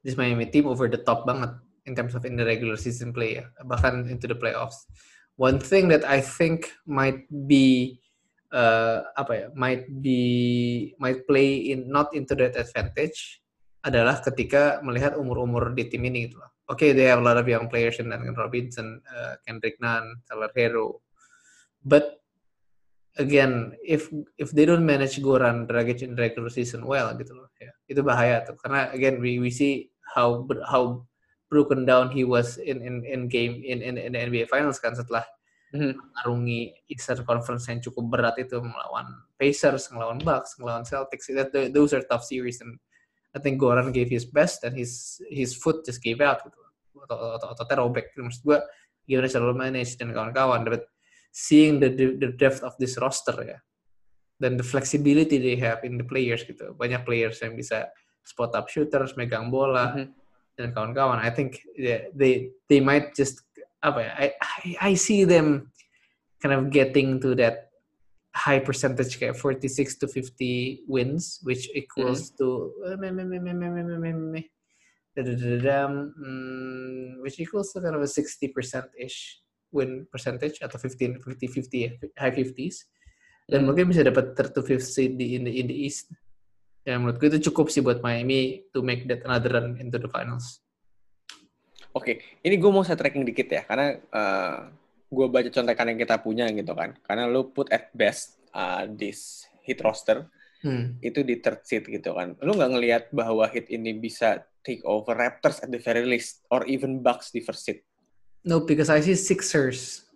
this 0.07 0.15
Miami 0.15 0.47
team 0.47 0.71
over 0.71 0.87
the 0.87 0.99
top 0.99 1.27
banget 1.27 1.51
in 1.83 1.93
terms 1.95 2.15
of 2.15 2.23
in 2.23 2.39
the 2.39 2.47
regular 2.47 2.79
season 2.79 3.11
play 3.11 3.43
ya, 3.43 3.45
bahkan 3.67 4.07
into 4.07 4.23
the 4.23 4.37
playoffs. 4.37 4.87
One 5.35 5.59
thing 5.59 5.91
that 5.91 6.07
I 6.07 6.23
think 6.23 6.71
might 6.87 7.27
be 7.27 7.99
uh, 8.55 9.03
apa 9.19 9.33
ya 9.33 9.47
might 9.51 9.89
be 9.99 10.21
might 11.01 11.27
play 11.27 11.73
in 11.75 11.91
not 11.91 12.15
into 12.15 12.37
that 12.39 12.55
advantage 12.55 13.43
adalah 13.83 14.23
ketika 14.23 14.79
melihat 14.79 15.19
umur-umur 15.19 15.75
di 15.75 15.91
tim 15.91 16.07
ini 16.07 16.31
gitu 16.31 16.39
loh. 16.39 16.52
Okay, 16.73 16.91
they 16.91 17.05
have 17.05 17.21
a 17.21 17.25
lot 17.25 17.37
of 17.37 17.45
young 17.45 17.69
players 17.69 18.01
in 18.01 18.09
Duncan 18.09 18.33
Robinson, 18.33 19.01
uh, 19.05 19.37
Kendrick 19.45 19.77
Nunn, 19.77 20.17
Tyler 20.25 20.49
Hero. 20.57 21.05
But 21.85 22.17
again, 23.17 23.77
if 23.85 24.09
if 24.41 24.49
they 24.51 24.65
don't 24.65 24.85
manage 24.85 25.21
Goran 25.21 25.69
Dragic 25.69 26.01
in 26.01 26.17
regular 26.17 26.49
season 26.49 26.85
well 26.85 27.13
gitu 27.13 27.37
loh, 27.37 27.49
ya, 27.61 27.69
itu 27.85 28.01
bahaya 28.01 28.41
tuh. 28.41 28.57
Karena 28.57 28.89
again 28.89 29.21
we 29.21 29.37
we 29.37 29.53
see 29.53 29.93
how 30.17 30.49
how 30.65 31.05
broken 31.53 31.85
down 31.85 32.09
he 32.09 32.25
was 32.25 32.57
in 32.57 32.81
in 32.81 33.05
in 33.05 33.29
game 33.29 33.61
in 33.61 33.85
in, 33.85 34.01
in 34.01 34.17
the 34.17 34.21
NBA 34.25 34.49
Finals 34.49 34.81
kan 34.81 34.97
setelah 34.97 35.21
mm-hmm. 35.69 35.93
mengarungi 35.93 36.73
Eastern 36.89 37.21
Conference 37.21 37.69
yang 37.69 37.85
cukup 37.85 38.09
berat 38.09 38.35
itu 38.41 38.57
melawan 38.57 39.05
Pacers, 39.37 39.93
melawan 39.93 40.17
Bucks, 40.17 40.57
melawan 40.57 40.87
Celtics. 40.87 41.29
That 41.29 41.53
those 41.69 41.93
are 41.93 42.01
tough 42.01 42.25
series 42.25 42.65
and 42.65 42.81
I 43.33 43.41
think 43.41 43.61
Goran 43.61 43.93
gave 43.93 44.09
his 44.09 44.25
best 44.25 44.65
and 44.65 44.73
his 44.73 45.21
his 45.29 45.53
foot 45.53 45.85
just 45.85 46.01
gave 46.01 46.17
out 46.17 46.41
gitu 46.41 46.62
atau 47.05 47.37
atau, 47.39 47.47
atau 47.53 47.65
terobek 47.67 48.15
maksud 48.15 48.43
gue 48.43 48.59
gimana 49.07 49.27
cara 49.27 49.43
lo 49.43 49.55
manage 49.55 49.99
dan 49.99 50.15
kawan-kawan 50.15 50.63
but 50.63 50.87
seeing 51.33 51.81
the, 51.81 51.89
the 51.89 52.29
depth 52.37 52.61
of 52.61 52.77
this 52.77 52.95
roster 53.01 53.35
ya. 53.41 53.59
Dan 54.37 54.55
the 54.57 54.63
flexibility 54.63 55.41
they 55.41 55.57
have 55.57 55.81
in 55.83 55.97
the 55.97 56.05
players 56.05 56.45
gitu. 56.45 56.77
Banyak 56.77 57.03
players 57.03 57.41
yang 57.41 57.57
bisa 57.57 57.89
spot 58.23 58.53
up 58.55 58.69
shooters 58.69 59.17
megang 59.17 59.49
bola 59.49 59.91
mm 59.91 59.93
-hmm. 59.93 60.07
dan 60.55 60.67
kawan-kawan. 60.71 61.19
I 61.19 61.33
think 61.33 61.59
yeah, 61.75 62.07
they 62.13 62.53
they 62.69 62.79
might 62.79 63.11
just 63.17 63.41
apa 63.83 63.99
ya 63.99 64.11
I, 64.15 64.27
I 64.39 64.61
I 64.79 64.91
see 64.95 65.27
them 65.27 65.73
kind 66.39 66.55
of 66.55 66.71
getting 66.71 67.19
to 67.19 67.35
that 67.35 67.73
high 68.33 68.63
percentage 68.63 69.19
kayak 69.19 69.35
46 69.37 70.01
to 70.01 70.05
50 70.07 70.87
wins 70.89 71.43
which 71.45 71.69
equals 71.75 72.31
mm. 72.31 72.39
to 72.39 72.47
which 77.21 77.37
equals 77.37 77.69
to 77.71 77.79
kind 77.79 77.93
of 77.93 78.01
a 78.01 78.09
60% 78.09 78.49
ish 78.97 79.43
win 79.73 80.05
percentage 80.09 80.61
atau 80.61 80.77
15 80.77 81.21
50 81.21 81.49
50 81.49 81.85
ya 81.85 81.91
high 82.21 82.33
50s 82.33 82.85
dan 83.49 83.65
mm. 83.65 83.65
mungkin 83.65 83.85
bisa 83.89 84.05
dapat 84.05 84.37
third 84.37 84.53
to 84.53 84.61
fifth 84.61 84.85
seed 84.85 85.17
di 85.17 85.37
in 85.37 85.49
the, 85.49 85.53
in 85.53 85.65
the 85.65 85.73
east 85.73 86.13
ya 86.85 86.99
menurut 87.01 87.17
gue 87.17 87.29
itu 87.33 87.49
cukup 87.49 87.73
sih 87.73 87.81
buat 87.81 88.03
Miami 88.05 88.69
to 88.69 88.85
make 88.85 89.09
that 89.09 89.25
another 89.25 89.57
run 89.57 89.77
into 89.81 89.97
the 89.97 90.09
finals 90.09 90.61
oke 91.97 92.05
okay. 92.05 92.21
ini 92.45 92.61
gue 92.61 92.69
mau 92.69 92.85
saya 92.85 93.01
tracking 93.01 93.25
dikit 93.25 93.49
ya 93.49 93.61
karena 93.65 93.97
uh, 94.13 94.69
gue 95.09 95.25
baca 95.29 95.49
contekan 95.49 95.89
yang 95.89 95.99
kita 96.01 96.15
punya 96.21 96.45
gitu 96.53 96.73
kan 96.77 96.93
karena 97.01 97.25
lu 97.25 97.49
put 97.49 97.69
at 97.73 97.89
best 97.97 98.37
uh, 98.53 98.85
this 98.89 99.49
hit 99.65 99.81
roster 99.81 100.29
hmm. 100.63 101.03
itu 101.03 101.21
di 101.21 101.37
third 101.43 101.61
seat 101.67 101.85
gitu 101.85 102.15
kan. 102.15 102.33
Lu 102.41 102.55
nggak 102.55 102.71
ngelihat 102.73 103.03
bahwa 103.11 103.45
hit 103.51 103.69
ini 103.69 103.93
bisa 103.99 104.47
take 104.63 104.81
over 104.87 105.13
Raptors 105.13 105.59
at 105.59 105.69
the 105.69 105.77
very 105.77 106.07
least 106.07 106.41
or 106.49 106.63
even 106.65 107.03
Bucks 107.03 107.29
di 107.29 107.43
first 107.43 107.67
seat? 107.67 107.83
No 108.47 108.63
because 108.63 108.87
I 108.87 109.03
see 109.03 109.19
Sixers 109.19 110.07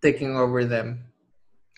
taking 0.00 0.38
over 0.38 0.64
them. 0.64 1.10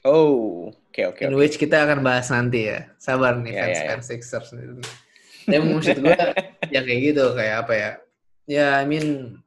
Oh 0.04 0.70
oke 0.70 0.92
okay, 0.92 1.04
oke 1.08 1.16
okay, 1.18 1.24
in 1.26 1.34
okay. 1.34 1.40
which 1.40 1.56
kita 1.56 1.88
akan 1.88 2.04
bahas 2.04 2.28
nanti 2.28 2.68
ya. 2.68 2.86
Sabar 3.00 3.40
nih 3.40 3.56
yeah, 3.56 3.66
fans 3.66 3.76
yeah, 3.76 3.88
yeah. 3.96 4.04
Sixers 4.04 4.48
tapi 5.42 5.74
maksud 5.74 5.98
gue 6.06 6.14
ya 6.70 6.80
kayak 6.86 7.00
gitu 7.02 7.24
kayak 7.34 7.56
apa 7.66 7.72
ya? 7.74 7.90
Ya 8.46 8.54
yeah, 8.54 8.70
I 8.78 8.84
mean 8.86 9.38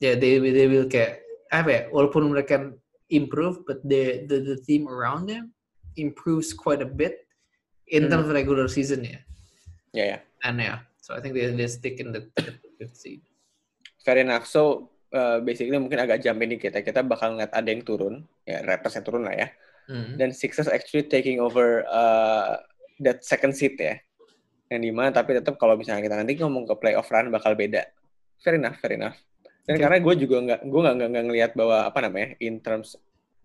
ya 0.00 0.12
yeah, 0.12 0.14
they 0.16 0.40
they 0.40 0.64
will 0.64 0.88
kayak 0.88 1.20
apa 1.52 1.68
ya? 1.68 1.82
Walaupun 1.92 2.32
mereka 2.32 2.72
improve 3.12 3.66
but 3.68 3.84
the 3.84 4.24
the, 4.24 4.40
the 4.40 4.56
team 4.64 4.88
around 4.88 5.28
them 5.28 5.52
improves 5.98 6.54
quite 6.56 6.80
a 6.80 6.88
bit 6.88 7.26
in 7.90 8.06
hmm. 8.06 8.10
terms 8.10 8.26
of 8.30 8.34
regular 8.34 8.66
season 8.70 9.04
ya? 9.04 9.20
Yeah 9.90 10.06
yeah 10.16 10.20
and 10.46 10.56
yeah 10.62 10.78
so 11.02 11.12
I 11.12 11.20
think 11.20 11.34
they 11.34 11.50
they 11.50 11.66
stick 11.66 11.98
in 11.98 12.14
the 12.14 12.30
fifth 12.78 12.96
seed. 12.96 13.20
Fair 14.00 14.22
enough. 14.22 14.46
So 14.46 14.94
uh, 15.12 15.42
basically 15.42 15.76
mungkin 15.76 16.00
agak 16.00 16.22
jam 16.22 16.38
ini 16.40 16.56
kita 16.56 16.80
kita 16.80 17.02
bakal 17.02 17.36
ngeliat 17.36 17.52
ada 17.52 17.68
yang 17.68 17.82
turun. 17.82 18.24
Ya 18.46 18.62
Raptors 18.62 18.96
yang 18.96 19.06
turun 19.06 19.26
lah 19.26 19.36
ya. 19.36 19.48
Hmm. 19.90 20.14
dan 20.14 20.30
Sixers 20.30 20.70
actually 20.70 21.10
taking 21.10 21.42
over 21.42 21.82
uh, 21.90 22.62
that 23.02 23.26
second 23.26 23.58
seat 23.58 23.74
ya. 23.74 23.98
Yang 24.70 24.80
di 24.86 24.92
mana 24.94 25.10
tapi 25.10 25.34
tetap 25.34 25.58
kalau 25.58 25.74
misalnya 25.74 26.06
kita 26.06 26.14
nanti 26.14 26.38
ngomong 26.38 26.62
ke 26.62 26.78
playoff 26.78 27.10
run 27.10 27.34
bakal 27.34 27.58
beda. 27.58 27.90
Fair 28.38 28.54
enough 28.54 28.78
fair 28.78 28.94
enough. 28.94 29.18
Dan 29.66 29.76
okay. 29.76 29.82
karena 29.82 29.98
gue 29.98 30.14
juga 30.14 30.36
nggak 30.46 30.60
gue 30.62 30.80
nggak 30.80 31.08
nggak 31.10 31.24
ngelihat 31.26 31.52
bahwa 31.58 31.90
apa 31.90 31.98
namanya 32.06 32.28
in 32.38 32.62
terms 32.62 32.94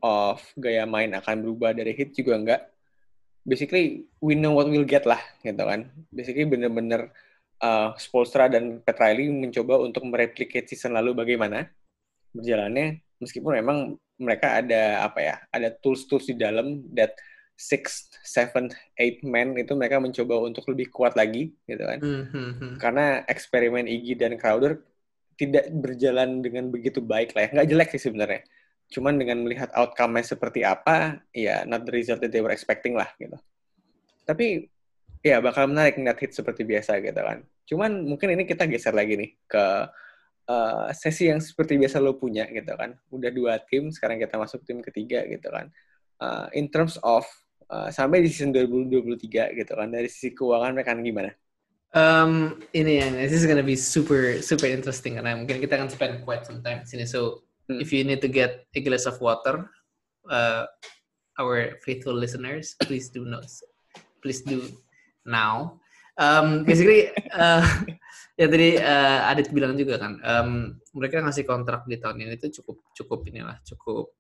of 0.05 0.37
gaya 0.53 0.85
main 0.85 1.17
akan 1.17 1.41
berubah 1.41 1.73
dari 1.73 1.97
hit 1.97 2.13
juga 2.13 2.37
nggak 2.37 2.61
basically 3.45 4.09
we 4.19 4.33
know 4.33 4.51
what 4.51 4.67
we'll 4.67 4.87
get 4.87 5.05
lah 5.05 5.21
gitu 5.45 5.61
kan 5.61 5.87
basically 6.09 6.43
bener-bener 6.49 7.13
uh, 7.61 7.93
Spolstra 7.95 8.49
dan 8.49 8.81
Petraili 8.81 9.29
mencoba 9.29 9.79
untuk 9.79 10.03
mereplikasi 10.09 10.75
season 10.75 10.97
lalu 10.97 11.13
bagaimana 11.13 11.69
berjalannya 12.33 12.99
meskipun 13.21 13.61
memang 13.61 13.77
mereka 14.19 14.59
ada 14.59 15.05
apa 15.05 15.19
ya 15.21 15.35
ada 15.53 15.69
tools-tools 15.71 16.27
di 16.27 16.35
dalam 16.35 16.83
that 16.91 17.15
six, 17.55 18.11
seven, 18.19 18.67
eight 18.99 19.23
man 19.23 19.55
itu 19.55 19.71
mereka 19.79 19.95
mencoba 19.95 20.43
untuk 20.43 20.67
lebih 20.67 20.91
kuat 20.91 21.15
lagi 21.15 21.55
gitu 21.63 21.83
kan 21.87 21.99
mm 22.03 22.23
-hmm. 22.27 22.71
karena 22.83 23.23
eksperimen 23.31 23.87
Iggy 23.87 24.19
dan 24.19 24.35
Crowder 24.35 24.83
tidak 25.35 25.67
berjalan 25.71 26.39
dengan 26.39 26.71
begitu 26.71 27.03
baik 27.03 27.35
lah 27.35 27.47
ya. 27.47 27.49
Nggak 27.59 27.69
jelek 27.69 27.89
sih 27.95 28.03
sebenarnya. 28.07 28.41
Cuman 28.89 29.17
dengan 29.17 29.41
melihat 29.41 29.73
outcome-nya 29.73 30.23
seperti 30.35 30.61
apa, 30.61 31.19
ya 31.33 31.65
not 31.65 31.83
the 31.83 31.93
result 31.93 32.21
that 32.21 32.29
they 32.29 32.41
were 32.41 32.53
expecting 32.53 32.93
lah 32.93 33.09
gitu. 33.17 33.35
Tapi 34.25 34.69
ya 35.25 35.41
bakal 35.41 35.65
menarik 35.69 35.97
ngeliat 35.97 36.21
hit 36.21 36.37
seperti 36.37 36.61
biasa 36.61 37.01
gitu 37.01 37.17
kan. 37.17 37.41
Cuman 37.65 38.05
mungkin 38.05 38.37
ini 38.37 38.45
kita 38.45 38.69
geser 38.69 38.93
lagi 38.93 39.17
nih 39.17 39.31
ke 39.49 39.65
uh, 40.49 40.87
sesi 40.93 41.33
yang 41.33 41.41
seperti 41.41 41.81
biasa 41.81 41.97
lo 41.97 42.17
punya 42.17 42.45
gitu 42.49 42.73
kan. 42.77 42.93
Udah 43.09 43.33
dua 43.33 43.57
tim, 43.65 43.89
sekarang 43.89 44.21
kita 44.21 44.37
masuk 44.37 44.61
tim 44.61 44.79
ketiga 44.85 45.25
gitu 45.25 45.49
kan. 45.49 45.73
Uh, 46.21 46.47
in 46.53 46.69
terms 46.69 47.01
of 47.01 47.25
uh, 47.73 47.89
sampai 47.89 48.21
di 48.21 48.29
season 48.29 48.53
2023 48.53 49.57
gitu 49.57 49.73
kan, 49.73 49.89
dari 49.89 50.07
sisi 50.07 50.31
keuangan 50.31 50.77
mereka 50.77 50.93
gimana? 50.93 51.33
Um, 51.95 52.59
ini 52.75 52.99
yang 52.99 53.15
this 53.15 53.31
is 53.31 53.47
gonna 53.47 53.63
be 53.63 53.79
super 53.79 54.43
super 54.43 54.67
interesting 54.67 55.15
karena 55.15 55.31
mungkin 55.31 55.63
kita 55.63 55.79
akan 55.79 55.87
spend 55.87 56.27
quite 56.27 56.43
some 56.43 56.59
time 56.59 56.83
di 56.83 56.87
sini. 56.91 57.07
So 57.07 57.44
hmm. 57.67 57.81
if 57.81 57.93
you 57.93 58.03
need 58.03 58.22
to 58.22 58.29
get 58.29 58.65
a 58.75 58.79
glass 58.81 59.05
of 59.05 59.19
water, 59.22 59.69
uh, 60.29 60.65
our 61.39 61.75
faithful 61.84 62.15
listeners, 62.15 62.75
please 62.84 63.10
do 63.10 63.25
know, 63.25 63.41
please 64.22 64.41
do 64.41 64.63
now. 65.25 65.79
Um, 66.15 66.63
basically, 66.63 67.12
uh, 67.36 67.67
ya 68.39 68.48
tadi 68.48 68.79
uh, 68.79 69.29
Adit 69.31 69.51
bilang 69.51 69.75
juga 69.75 70.00
kan, 70.00 70.19
um, 70.24 70.79
mereka 70.95 71.19
ngasih 71.19 71.43
kontrak 71.43 71.84
di 71.86 72.00
tahun 72.00 72.24
ini 72.24 72.39
itu 72.39 72.62
cukup 72.62 72.79
cukup 72.95 73.19
inilah 73.27 73.60
cukup 73.67 74.15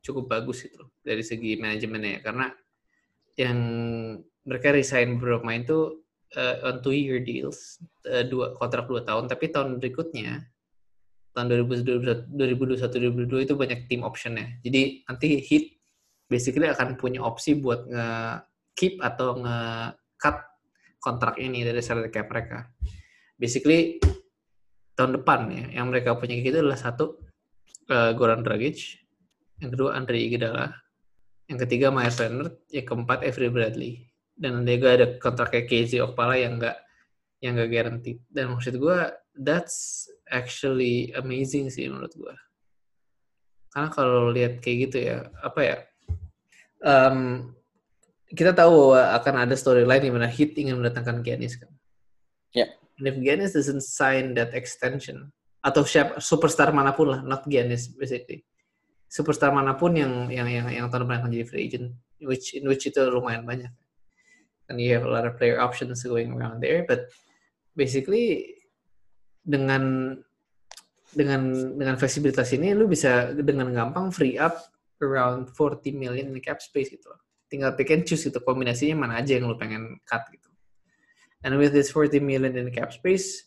cukup 0.00 0.24
bagus 0.30 0.64
itu 0.64 0.80
dari 1.04 1.20
segi 1.20 1.60
manajemennya 1.60 2.24
karena 2.24 2.46
yang 3.36 3.58
mereka 4.46 4.72
resign 4.72 5.20
beberapa 5.20 5.44
main 5.44 5.66
tuh 5.68 6.06
uh, 6.38 6.56
on 6.64 6.80
two 6.80 6.96
year 6.96 7.20
deals 7.20 7.82
uh, 8.08 8.24
dua 8.24 8.56
kontrak 8.56 8.88
dua 8.88 9.02
tahun 9.02 9.28
tapi 9.28 9.52
tahun 9.52 9.76
berikutnya 9.82 10.46
tahun 11.36 11.68
2021 11.68 12.32
2022 12.32 13.44
itu 13.44 13.54
banyak 13.54 13.80
team 13.92 14.00
optionnya. 14.08 14.56
Jadi 14.64 15.04
nanti 15.04 15.36
hit 15.44 15.76
basically 16.32 16.64
akan 16.64 16.96
punya 16.96 17.20
opsi 17.20 17.60
buat 17.60 17.84
nge 17.84 18.08
keep 18.72 18.96
atau 19.04 19.36
nge 19.44 19.60
cut 20.16 20.36
kontrak 20.96 21.36
ini 21.36 21.60
dari 21.60 21.84
salary 21.84 22.08
cap 22.08 22.32
mereka. 22.32 22.72
Basically 23.36 24.00
tahun 24.96 25.20
depan 25.20 25.52
ya 25.52 25.64
yang 25.76 25.92
mereka 25.92 26.16
punya 26.16 26.40
gitu 26.40 26.64
adalah 26.64 26.80
satu 26.80 27.20
uh, 27.92 28.16
Goran 28.16 28.40
Dragic 28.40 29.04
yang 29.60 29.76
kedua 29.76 29.92
Andre 29.92 30.16
Iguodala 30.16 30.72
yang 31.52 31.58
ketiga 31.62 31.92
Myers 31.92 32.16
Leonard 32.16 32.56
yang 32.72 32.86
keempat 32.88 33.22
Avery 33.22 33.52
Bradley. 33.52 33.92
Dan 34.36 34.68
juga 34.68 34.88
ada 34.92 35.06
kontrak 35.16 35.52
kayak 35.52 35.68
Casey 35.68 36.00
Okpala 36.00 36.36
yang 36.36 36.60
enggak 36.60 36.76
yang 37.40 37.56
enggak 37.56 37.70
guaranteed. 37.72 38.18
Dan 38.28 38.52
maksud 38.52 38.76
gue 38.76 38.98
that's 39.36 40.08
actually 40.30 41.14
amazing 41.14 41.70
sih 41.70 41.86
menurut 41.86 42.12
gue 42.14 42.34
karena 43.70 43.88
kalau 43.92 44.32
lihat 44.32 44.58
kayak 44.64 44.76
gitu 44.88 44.98
ya 45.12 45.18
apa 45.44 45.60
ya 45.62 45.76
um, 46.82 47.50
kita 48.32 48.50
tahu 48.50 48.90
bahwa 48.90 49.02
akan 49.22 49.34
ada 49.46 49.54
storyline 49.54 50.02
di 50.02 50.10
mana 50.10 50.26
Heat 50.26 50.58
ingin 50.58 50.82
mendatangkan 50.82 51.22
Giannis 51.22 51.54
kan? 51.58 51.70
Ya. 52.50 52.66
Yeah. 52.66 52.70
and 52.96 53.06
if 53.12 53.16
Giannis 53.20 53.52
doesn't 53.52 53.84
sign 53.84 54.32
that 54.34 54.56
extension 54.56 55.30
atau 55.60 55.84
siapa 55.84 56.18
superstar 56.22 56.72
mana 56.72 56.96
pun 56.96 57.12
lah 57.12 57.20
not 57.22 57.46
Giannis 57.46 57.92
basically. 57.92 58.42
Superstar 59.06 59.54
mana 59.54 59.78
pun 59.78 59.94
yang 59.94 60.26
yang 60.32 60.50
yang 60.50 60.66
yang 60.66 60.86
tahun 60.90 61.06
depan 61.06 61.22
akan 61.22 61.30
jadi 61.30 61.46
free 61.46 61.62
agent 61.70 61.94
which 62.24 62.56
in 62.58 62.66
which 62.66 62.88
itu 62.88 62.98
lumayan 63.06 63.46
banyak. 63.46 63.70
And 64.66 64.82
you 64.82 64.98
have 64.98 65.06
a 65.06 65.12
lot 65.12 65.22
of 65.22 65.38
player 65.38 65.62
options 65.62 66.02
going 66.02 66.34
around 66.34 66.58
there 66.58 66.82
but 66.82 67.06
basically 67.78 68.55
dengan 69.46 70.14
dengan 71.14 71.72
dengan 71.78 71.94
fleksibilitas 71.94 72.50
ini 72.52 72.74
lu 72.74 72.90
bisa 72.90 73.30
dengan 73.32 73.70
gampang 73.70 74.10
free 74.10 74.36
up 74.36 74.58
around 75.00 75.48
40 75.54 75.94
million 75.94 76.34
in 76.34 76.38
cap 76.42 76.58
space 76.58 76.90
gitu 76.90 77.08
loh. 77.08 77.22
tinggal 77.46 77.70
pick 77.78 77.94
and 77.94 78.02
choose 78.02 78.26
gitu 78.26 78.42
kombinasinya 78.42 79.06
mana 79.06 79.22
aja 79.22 79.38
yang 79.38 79.46
lu 79.46 79.54
pengen 79.54 80.02
cut 80.02 80.26
gitu. 80.34 80.50
And 81.46 81.54
with 81.54 81.70
this 81.70 81.94
40 81.94 82.18
million 82.18 82.58
in 82.58 82.66
cap 82.74 82.90
space 82.90 83.46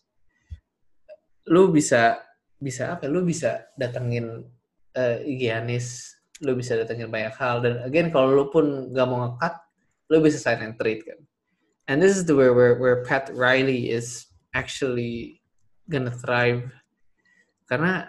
lu 1.51 1.67
bisa 1.67 2.23
bisa 2.63 2.95
apa? 2.95 3.11
Lu 3.11 3.27
bisa 3.27 3.67
datengin 3.75 4.47
uh, 4.95 5.17
Giannis 5.27 6.15
lu 6.39 6.55
bisa 6.55 6.79
datengin 6.79 7.11
banyak 7.11 7.35
hal. 7.35 7.59
Dan 7.59 7.83
again 7.83 8.07
kalau 8.07 8.31
lu 8.31 8.45
pun 8.47 8.95
gak 8.95 9.07
mau 9.07 9.27
nge-cut 9.27 9.55
lu 10.09 10.23
bisa 10.23 10.39
sign 10.39 10.63
and 10.63 10.79
trade 10.79 11.03
kan. 11.03 11.19
And 11.91 11.99
this 11.99 12.15
is 12.15 12.23
the 12.23 12.37
where 12.37 12.55
where, 12.55 12.79
where 12.79 13.03
Pat 13.03 13.27
Riley 13.35 13.91
is 13.91 14.29
actually 14.55 15.38
gonna 15.89 16.13
thrive. 16.13 16.69
Karena 17.65 18.07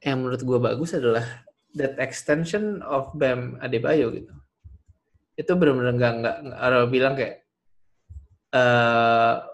yang 0.00 0.24
menurut 0.24 0.42
gue 0.42 0.58
bagus 0.58 0.96
adalah 0.96 1.24
that 1.76 2.00
extension 2.00 2.80
of 2.82 3.12
Bam 3.14 3.60
Adebayo 3.60 4.10
gitu. 4.16 4.32
Itu 5.38 5.54
benar-benar 5.54 5.94
nggak 5.94 6.14
nggak 6.18 6.36
orang 6.58 6.90
bilang 6.90 7.14
kayak 7.14 7.44
uh, 8.56 9.44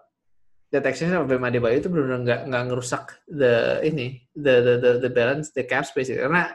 that 0.70 0.86
extension 0.86 1.18
of 1.18 1.28
Bam 1.28 1.42
Adebayo 1.42 1.76
itu 1.76 1.90
benar-benar 1.90 2.20
nggak 2.24 2.40
nggak 2.48 2.64
ngerusak 2.70 3.04
the 3.28 3.82
ini 3.82 4.22
the, 4.38 4.54
the 4.62 4.74
the 4.80 4.90
the 5.04 5.10
balance 5.10 5.52
the 5.52 5.66
cap 5.66 5.84
space 5.84 6.08
karena 6.08 6.54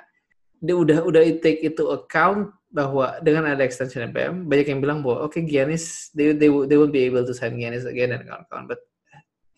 dia 0.60 0.76
udah 0.76 1.08
udah 1.08 1.24
take 1.40 1.64
itu 1.64 1.88
account 1.88 2.52
bahwa 2.70 3.18
dengan 3.26 3.50
ada 3.50 3.66
extension 3.66 4.06
BM 4.14 4.46
banyak 4.46 4.68
yang 4.70 4.82
bilang 4.84 5.00
bahwa 5.02 5.26
oke 5.26 5.34
okay, 5.34 5.44
Giannis 5.48 6.14
they 6.14 6.36
they 6.38 6.52
they 6.70 6.78
won't 6.78 6.94
be 6.94 7.02
able 7.08 7.26
to 7.26 7.34
sign 7.34 7.58
Giannis 7.58 7.90
again 7.90 8.14
dan 8.14 8.22
kawan-kawan. 8.28 8.70
But 8.70 8.86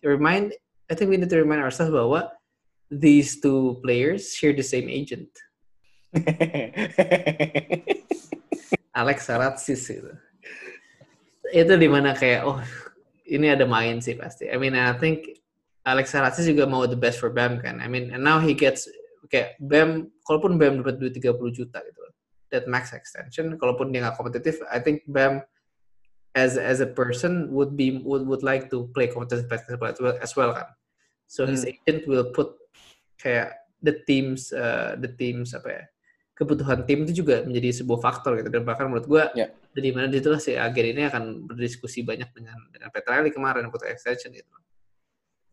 remind 0.00 0.56
I 0.92 0.94
think 0.94 1.08
we 1.08 1.16
need 1.16 1.32
to 1.32 1.40
remind 1.40 1.64
ourselves 1.64 1.88
bahwa 1.88 2.28
these 2.92 3.40
two 3.40 3.80
players 3.80 4.36
share 4.36 4.52
the 4.52 4.60
same 4.60 4.92
agent. 4.92 5.32
Alex 9.00 9.24
Saratsis 9.24 9.88
itu. 9.88 10.12
Itu 11.48 11.72
di 11.80 11.88
mana 11.88 12.12
kayak 12.12 12.44
oh 12.44 12.60
ini 13.24 13.48
ada 13.48 13.64
main 13.64 14.04
sih 14.04 14.20
pasti. 14.20 14.52
I 14.52 14.60
mean 14.60 14.76
I 14.76 14.92
think 15.00 15.32
Alex 15.88 16.12
Saratsis 16.12 16.44
juga 16.44 16.68
mau 16.68 16.84
the 16.84 17.00
best 17.00 17.16
for 17.16 17.32
Bam 17.32 17.56
kan. 17.64 17.80
I 17.80 17.88
mean 17.88 18.12
and 18.12 18.20
now 18.20 18.36
he 18.36 18.52
gets 18.52 18.84
kayak 19.32 19.56
Bam 19.64 20.12
kalaupun 20.28 20.60
Bam 20.60 20.84
dapat 20.84 21.00
duit 21.00 21.16
30 21.16 21.32
juta 21.56 21.80
gitu 21.80 22.00
that 22.52 22.68
max 22.68 22.92
extension 22.92 23.56
kalaupun 23.56 23.88
dia 23.88 24.04
nggak 24.04 24.20
kompetitif 24.20 24.60
I 24.68 24.76
think 24.76 25.08
Bam 25.08 25.40
as 26.36 26.60
as 26.60 26.84
a 26.84 26.88
person 26.92 27.48
would 27.48 27.80
be 27.80 28.04
would 28.04 28.28
would 28.28 28.44
like 28.44 28.68
to 28.68 28.92
play 28.92 29.08
competitive 29.08 29.48
basketball 29.48 29.88
as 29.88 29.96
well, 29.96 30.16
as 30.20 30.36
well 30.36 30.52
kan 30.52 30.68
so 31.32 31.48
his 31.48 31.64
hmm. 31.64 31.72
agent 31.72 32.04
will 32.04 32.28
put 32.36 32.52
kayak 33.16 33.56
the 33.80 34.04
teams 34.04 34.52
uh, 34.52 34.92
the 35.00 35.08
teams 35.16 35.56
apa 35.56 35.68
ya 35.80 35.84
kebutuhan 36.36 36.84
tim 36.84 37.08
itu 37.08 37.24
juga 37.24 37.40
menjadi 37.48 37.80
sebuah 37.80 38.00
faktor 38.04 38.36
gitu 38.36 38.52
dan 38.52 38.68
bahkan 38.68 38.92
menurut 38.92 39.08
gue 39.08 39.24
yeah. 39.32 39.48
dari 39.72 39.96
mana 39.96 40.12
itulah 40.12 40.36
si 40.36 40.52
agen 40.52 40.92
ini 40.92 41.08
akan 41.08 41.48
berdiskusi 41.48 42.04
banyak 42.04 42.28
dengan 42.36 42.60
dengan 42.68 42.92
Petrelli 42.92 43.32
kemarin 43.32 43.72
untuk 43.72 43.84
extension 43.88 44.32
itu 44.32 44.56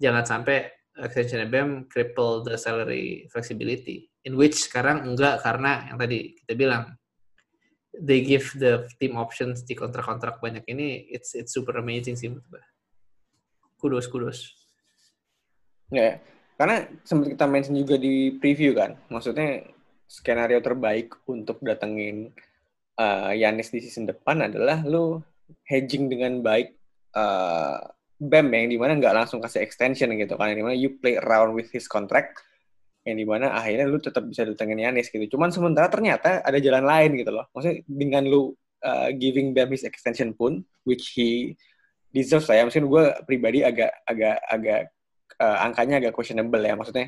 jangan 0.04 0.28
sampai 0.28 0.68
extension 1.00 1.48
BEM 1.48 1.88
cripple 1.88 2.44
the 2.44 2.60
salary 2.60 3.28
flexibility 3.32 4.12
in 4.28 4.36
which 4.36 4.68
sekarang 4.68 5.08
enggak 5.08 5.40
karena 5.40 5.88
yang 5.88 5.98
tadi 6.00 6.36
kita 6.44 6.54
bilang 6.60 6.84
they 7.96 8.24
give 8.24 8.52
the 8.60 8.88
team 9.00 9.20
options 9.20 9.64
di 9.66 9.76
kontrak-kontrak 9.76 10.40
banyak 10.40 10.64
ini 10.70 11.10
it's 11.12 11.36
it's 11.36 11.52
super 11.52 11.76
amazing 11.80 12.16
sih 12.16 12.32
menurut 12.32 12.48
gue. 12.48 12.64
Kudos 13.80 14.08
kudos. 14.12 14.40
Ya, 15.90 16.22
karena 16.54 16.86
sempat 17.02 17.34
kita 17.34 17.46
mention 17.50 17.74
juga 17.74 17.98
di 17.98 18.38
preview 18.38 18.78
kan, 18.78 18.94
maksudnya 19.10 19.66
skenario 20.06 20.62
terbaik 20.62 21.18
untuk 21.26 21.62
datengin 21.66 22.30
uh, 22.98 23.34
Yanis 23.34 23.74
di 23.74 23.82
season 23.82 24.06
depan 24.06 24.46
adalah 24.46 24.86
lu 24.86 25.18
hedging 25.66 26.10
dengan 26.10 26.46
baik 26.46 26.78
uh, 27.18 27.82
Bam 28.20 28.52
yang 28.52 28.68
di 28.68 28.76
mana 28.76 29.00
nggak 29.00 29.16
langsung 29.16 29.40
kasih 29.40 29.64
extension 29.64 30.12
gitu 30.12 30.36
kan, 30.36 30.52
yang 30.52 30.60
di 30.60 30.66
mana 30.68 30.76
you 30.76 31.00
play 31.00 31.16
around 31.16 31.56
with 31.56 31.72
his 31.72 31.88
contract 31.88 32.36
yang 33.08 33.16
di 33.16 33.24
mana 33.24 33.56
akhirnya 33.56 33.88
lu 33.88 33.96
tetap 33.98 34.28
bisa 34.28 34.44
datengin 34.44 34.84
Yanis 34.84 35.08
gitu. 35.08 35.24
Cuman 35.40 35.50
sementara 35.56 35.88
ternyata 35.88 36.44
ada 36.44 36.60
jalan 36.60 36.84
lain 36.84 37.16
gitu 37.16 37.32
loh. 37.32 37.48
Maksudnya 37.56 37.80
dengan 37.88 38.28
lu 38.28 38.52
uh, 38.84 39.10
giving 39.16 39.56
them 39.56 39.72
his 39.72 39.88
extension 39.88 40.36
pun, 40.36 40.68
which 40.84 41.16
he 41.16 41.56
deserves 42.12 42.52
lah 42.52 42.60
ya. 42.60 42.64
Mungkin 42.68 42.92
gue 42.92 43.04
pribadi 43.24 43.64
agak 43.64 44.04
agak 44.04 44.38
agak 44.52 44.82
uh, 45.38 45.58
angkanya 45.66 46.02
agak 46.02 46.14
questionable 46.18 46.62
ya. 46.64 46.74
Maksudnya 46.74 47.08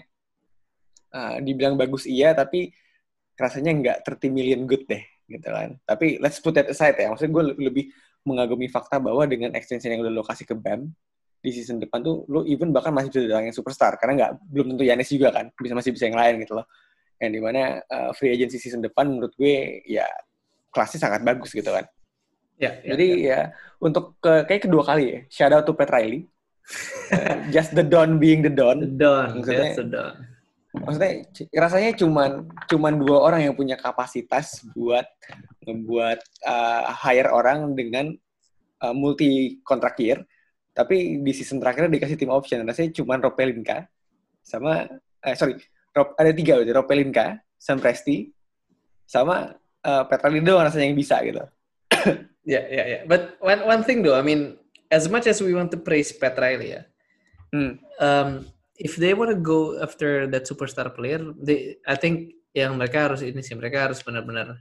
uh, 1.16 1.42
dibilang 1.42 1.80
bagus 1.80 2.06
iya, 2.06 2.38
tapi 2.38 2.70
rasanya 3.40 3.72
nggak 3.74 3.98
30 4.06 4.30
million 4.30 4.62
good 4.70 4.86
deh 4.86 5.02
gitu 5.26 5.48
kan. 5.50 5.80
Tapi 5.88 6.22
let's 6.22 6.38
put 6.38 6.54
that 6.54 6.70
aside 6.70 7.00
ya. 7.00 7.10
Maksudnya 7.10 7.34
gue 7.34 7.44
lebih 7.58 7.86
mengagumi 8.22 8.70
fakta 8.70 9.02
bahwa 9.02 9.26
dengan 9.26 9.56
extension 9.58 9.90
yang 9.90 10.06
udah 10.06 10.14
lo 10.14 10.22
kasih 10.22 10.46
ke 10.46 10.54
BAM, 10.54 10.94
di 11.42 11.50
season 11.50 11.82
depan 11.82 12.06
tuh 12.06 12.22
lu 12.30 12.46
even 12.46 12.70
bahkan 12.70 12.94
masih 12.94 13.10
bisa 13.10 13.20
datangin 13.26 13.50
superstar 13.50 13.98
karena 13.98 14.14
nggak 14.14 14.32
belum 14.46 14.66
tentu 14.78 14.84
Yanis 14.86 15.10
juga 15.10 15.34
kan 15.34 15.50
bisa 15.58 15.74
masih 15.74 15.90
bisa 15.90 16.06
yang 16.06 16.18
lain 16.22 16.38
gitu 16.46 16.54
loh 16.54 16.70
yang 17.18 17.34
di 17.34 17.42
mana 17.42 17.82
uh, 17.82 18.14
free 18.14 18.30
agency 18.30 18.62
season 18.62 18.82
depan 18.86 19.10
menurut 19.10 19.34
gue 19.34 19.82
ya 19.90 20.06
kelasnya 20.70 21.02
sangat 21.02 21.26
bagus 21.26 21.50
gitu 21.50 21.66
kan 21.74 21.90
ya, 22.62 22.78
ya 22.86 22.94
jadi 22.94 23.08
ya. 23.10 23.26
ya 23.26 23.40
untuk 23.82 24.22
ke, 24.22 24.46
kayak 24.46 24.70
kedua 24.70 24.86
kali 24.86 25.04
ya 25.10 25.20
shout 25.34 25.50
out 25.50 25.66
to 25.66 25.74
Pat 25.74 25.90
Riley 25.90 26.30
just 27.56 27.76
the 27.76 27.84
don 27.84 28.18
being 28.18 28.42
the 28.42 28.52
don. 28.52 28.80
The 28.80 28.92
don 28.92 29.28
maksudnya, 29.42 29.72
the 29.76 29.88
don. 29.88 30.14
maksudnya 30.72 31.12
rasanya 31.52 31.92
cuman 32.00 32.48
cuman 32.72 32.94
dua 33.04 33.18
orang 33.28 33.42
yang 33.44 33.56
punya 33.60 33.76
kapasitas 33.76 34.64
buat 34.72 35.04
membuat 35.68 36.24
uh, 36.48 36.88
hire 36.96 37.28
orang 37.28 37.76
dengan 37.76 38.16
uh, 38.80 38.96
multi 38.96 39.60
kontrak 39.68 40.00
year 40.00 40.24
tapi 40.72 41.20
di 41.20 41.32
season 41.36 41.60
terakhir 41.60 41.92
dikasih 41.92 42.16
tim 42.16 42.32
option. 42.32 42.64
Rasanya 42.64 42.96
cuma 42.96 43.20
Ropelinka 43.20 43.92
sama 44.42 44.88
eh 45.22 45.36
sorry 45.36 45.60
Rob, 45.92 46.16
ada 46.16 46.32
tiga 46.32 46.56
berarti 46.56 46.74
Ropelinka 46.74 47.26
Sam 47.60 47.84
Presti 47.84 48.32
sama 49.04 49.52
uh, 49.84 50.04
Petra 50.08 50.32
Lindo 50.32 50.56
rasanya 50.56 50.88
yang 50.88 50.98
bisa 50.98 51.20
gitu. 51.22 51.44
Ya 52.42 52.64
ya 52.66 52.84
ya 52.90 53.00
but 53.06 53.38
one 53.38 53.62
one 53.70 53.82
thing 53.86 54.02
though 54.02 54.18
I 54.18 54.26
mean 54.26 54.58
as 54.92 55.08
much 55.08 55.26
as 55.26 55.40
we 55.40 55.56
want 55.56 55.72
to 55.72 55.80
praise 55.80 56.12
Petra 56.12 56.54
ya 56.60 56.84
hmm. 57.56 57.80
um, 58.04 58.46
if 58.76 59.00
they 59.00 59.16
want 59.16 59.32
to 59.32 59.40
go 59.40 59.80
after 59.80 60.28
that 60.28 60.44
superstar 60.44 60.92
player 60.92 61.24
they 61.40 61.80
I 61.88 61.96
think 61.96 62.36
yang 62.52 62.76
mereka 62.76 63.08
harus 63.08 63.24
ini 63.24 63.40
sih 63.40 63.56
mereka 63.56 63.88
harus 63.88 64.04
benar-benar 64.04 64.60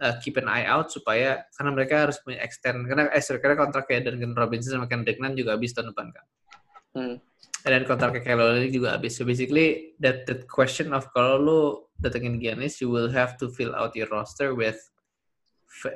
uh, 0.00 0.14
keep 0.22 0.36
an 0.36 0.48
eye 0.48 0.66
out 0.66 0.92
supaya 0.92 1.44
karena 1.56 1.70
mereka 1.72 1.94
harus 2.08 2.22
extend 2.38 2.86
karena 2.86 3.10
eh 3.10 3.22
karena 3.22 3.56
kontraknya 3.56 4.12
dengan 4.12 4.36
Robinson 4.36 4.78
sama 4.78 4.86
Ken 4.86 5.02
Degnan 5.02 5.34
juga 5.34 5.56
habis 5.56 5.72
tahun 5.72 5.92
depan 5.92 6.06
kan. 6.12 6.26
Hmm. 6.96 7.16
Dan 7.66 7.82
kontraknya 7.82 8.22
Kelly 8.22 8.70
juga 8.70 8.94
habis. 8.94 9.18
So 9.18 9.26
basically 9.26 9.98
that 9.98 10.24
that 10.30 10.46
question 10.46 10.94
of 10.94 11.10
kalau 11.10 11.34
lu 11.42 11.60
datengin 11.98 12.38
Giannis, 12.38 12.78
you 12.78 12.86
will 12.86 13.10
have 13.10 13.34
to 13.42 13.50
fill 13.50 13.74
out 13.74 13.90
your 13.98 14.06
roster 14.06 14.54
with 14.54 14.78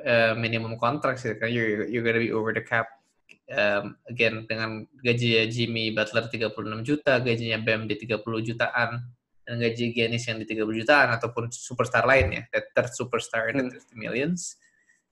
uh, 0.03 0.35
minimum 0.35 0.75
contract 0.75 1.23
sih. 1.23 1.31
Karena 1.39 1.53
you're, 1.55 1.87
you're 1.87 2.03
gonna 2.03 2.19
be 2.19 2.35
over 2.35 2.51
the 2.51 2.61
cap. 2.61 2.91
Um, 3.51 3.99
again 4.07 4.47
dengan 4.47 4.87
gaji 5.03 5.43
Jimmy 5.51 5.91
Butler 5.91 6.31
36 6.31 6.87
juta, 6.87 7.19
gajinya 7.19 7.59
Bam 7.59 7.83
di 7.83 7.99
30 7.99 8.23
jutaan 8.47 9.03
dan 9.43 9.55
gaji 9.59 9.91
Giannis 9.91 10.23
yang 10.23 10.39
di 10.39 10.47
30 10.47 10.71
jutaan 10.79 11.11
ataupun 11.19 11.51
superstar 11.51 12.07
lain 12.07 12.31
ya, 12.31 12.43
that 12.55 12.71
third 12.71 12.95
superstar 12.95 13.51
in 13.51 13.59
hmm. 13.59 13.75
30 13.75 13.99
millions, 13.99 14.55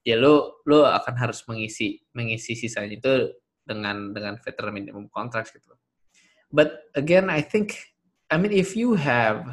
ya 0.07 0.15
lo 0.15 0.63
lo 0.63 0.87
akan 0.87 1.15
harus 1.19 1.43
mengisi 1.51 1.99
mengisi 2.15 2.55
sisanya 2.55 2.95
itu 2.95 3.13
dengan 3.67 4.15
dengan 4.15 4.39
veteran 4.39 4.71
minimum 4.71 5.11
contract 5.11 5.51
gitu. 5.51 5.75
But 6.49 6.89
again, 6.97 7.29
I 7.29 7.45
think, 7.45 7.77
I 8.31 8.41
mean, 8.41 8.49
if 8.49 8.73
you 8.73 8.97
have 8.97 9.45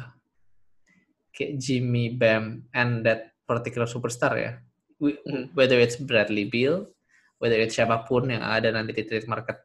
kayak 1.37 1.61
Jimmy, 1.61 2.09
Bam, 2.09 2.65
and 2.73 3.05
that 3.05 3.37
particular 3.45 3.85
superstar 3.85 4.33
ya, 4.33 4.51
hmm. 4.97 5.53
whether 5.53 5.77
it's 5.77 5.99
Bradley 6.01 6.49
Beal, 6.49 6.89
whether 7.37 7.57
it's 7.57 7.77
siapa 7.77 8.05
pun 8.05 8.29
yang 8.29 8.43
ada 8.43 8.73
nanti 8.73 8.93
di 8.93 9.03
trade 9.05 9.29
market 9.29 9.57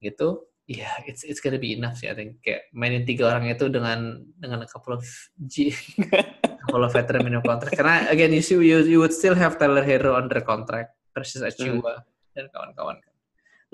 gitu, 0.00 0.50
ya 0.70 0.86
yeah, 0.86 0.94
it's 1.10 1.26
it's 1.26 1.42
gonna 1.42 1.58
be 1.58 1.74
enough 1.74 1.98
sih 1.98 2.06
I 2.06 2.14
think 2.14 2.38
kayak 2.46 2.70
mainin 2.70 3.02
tiga 3.02 3.26
orang 3.26 3.50
itu 3.50 3.66
dengan 3.66 4.22
dengan 4.38 4.62
a 4.62 4.68
couple 4.70 4.94
of 4.94 5.02
G 5.50 5.74
couple 6.62 6.86
of 6.86 6.94
veteran 6.94 7.26
minimum 7.26 7.42
contract 7.42 7.74
karena 7.74 8.06
again 8.06 8.30
you 8.30 8.38
see 8.38 8.54
you, 8.54 8.86
you 8.86 9.02
would 9.02 9.10
still 9.10 9.34
have 9.34 9.58
Tyler 9.58 9.82
Hero 9.82 10.14
under 10.14 10.38
contract 10.46 10.94
versus 11.10 11.42
Achua 11.42 11.74
hmm. 11.74 12.06
dan 12.38 12.46
kawan-kawan 12.54 13.02
kan 13.02 13.14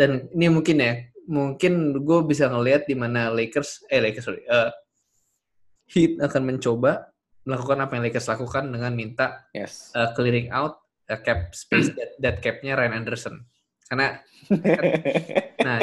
dan 0.00 0.10
ini 0.32 0.48
mungkin 0.48 0.76
ya 0.80 0.92
mungkin 1.28 2.00
gue 2.00 2.18
bisa 2.24 2.48
ngelihat 2.48 2.88
di 2.88 2.96
mana 2.96 3.28
Lakers 3.28 3.84
eh 3.92 4.00
Lakers 4.00 4.24
sorry 4.24 4.40
uh, 4.48 4.72
Heat 5.86 6.18
akan 6.18 6.42
mencoba 6.48 7.12
melakukan 7.44 7.78
apa 7.78 7.92
yang 8.00 8.08
Lakers 8.08 8.26
lakukan 8.26 8.72
dengan 8.72 8.96
minta 8.96 9.44
yes. 9.52 9.92
uh, 9.92 10.16
clearing 10.16 10.48
out 10.48 10.80
uh, 11.10 11.20
cap 11.22 11.52
space 11.56 11.92
that, 11.94 12.10
that 12.18 12.36
capnya 12.42 12.78
Ryan 12.78 13.04
Anderson 13.04 13.44
karena 13.86 14.18
nah 15.66 15.80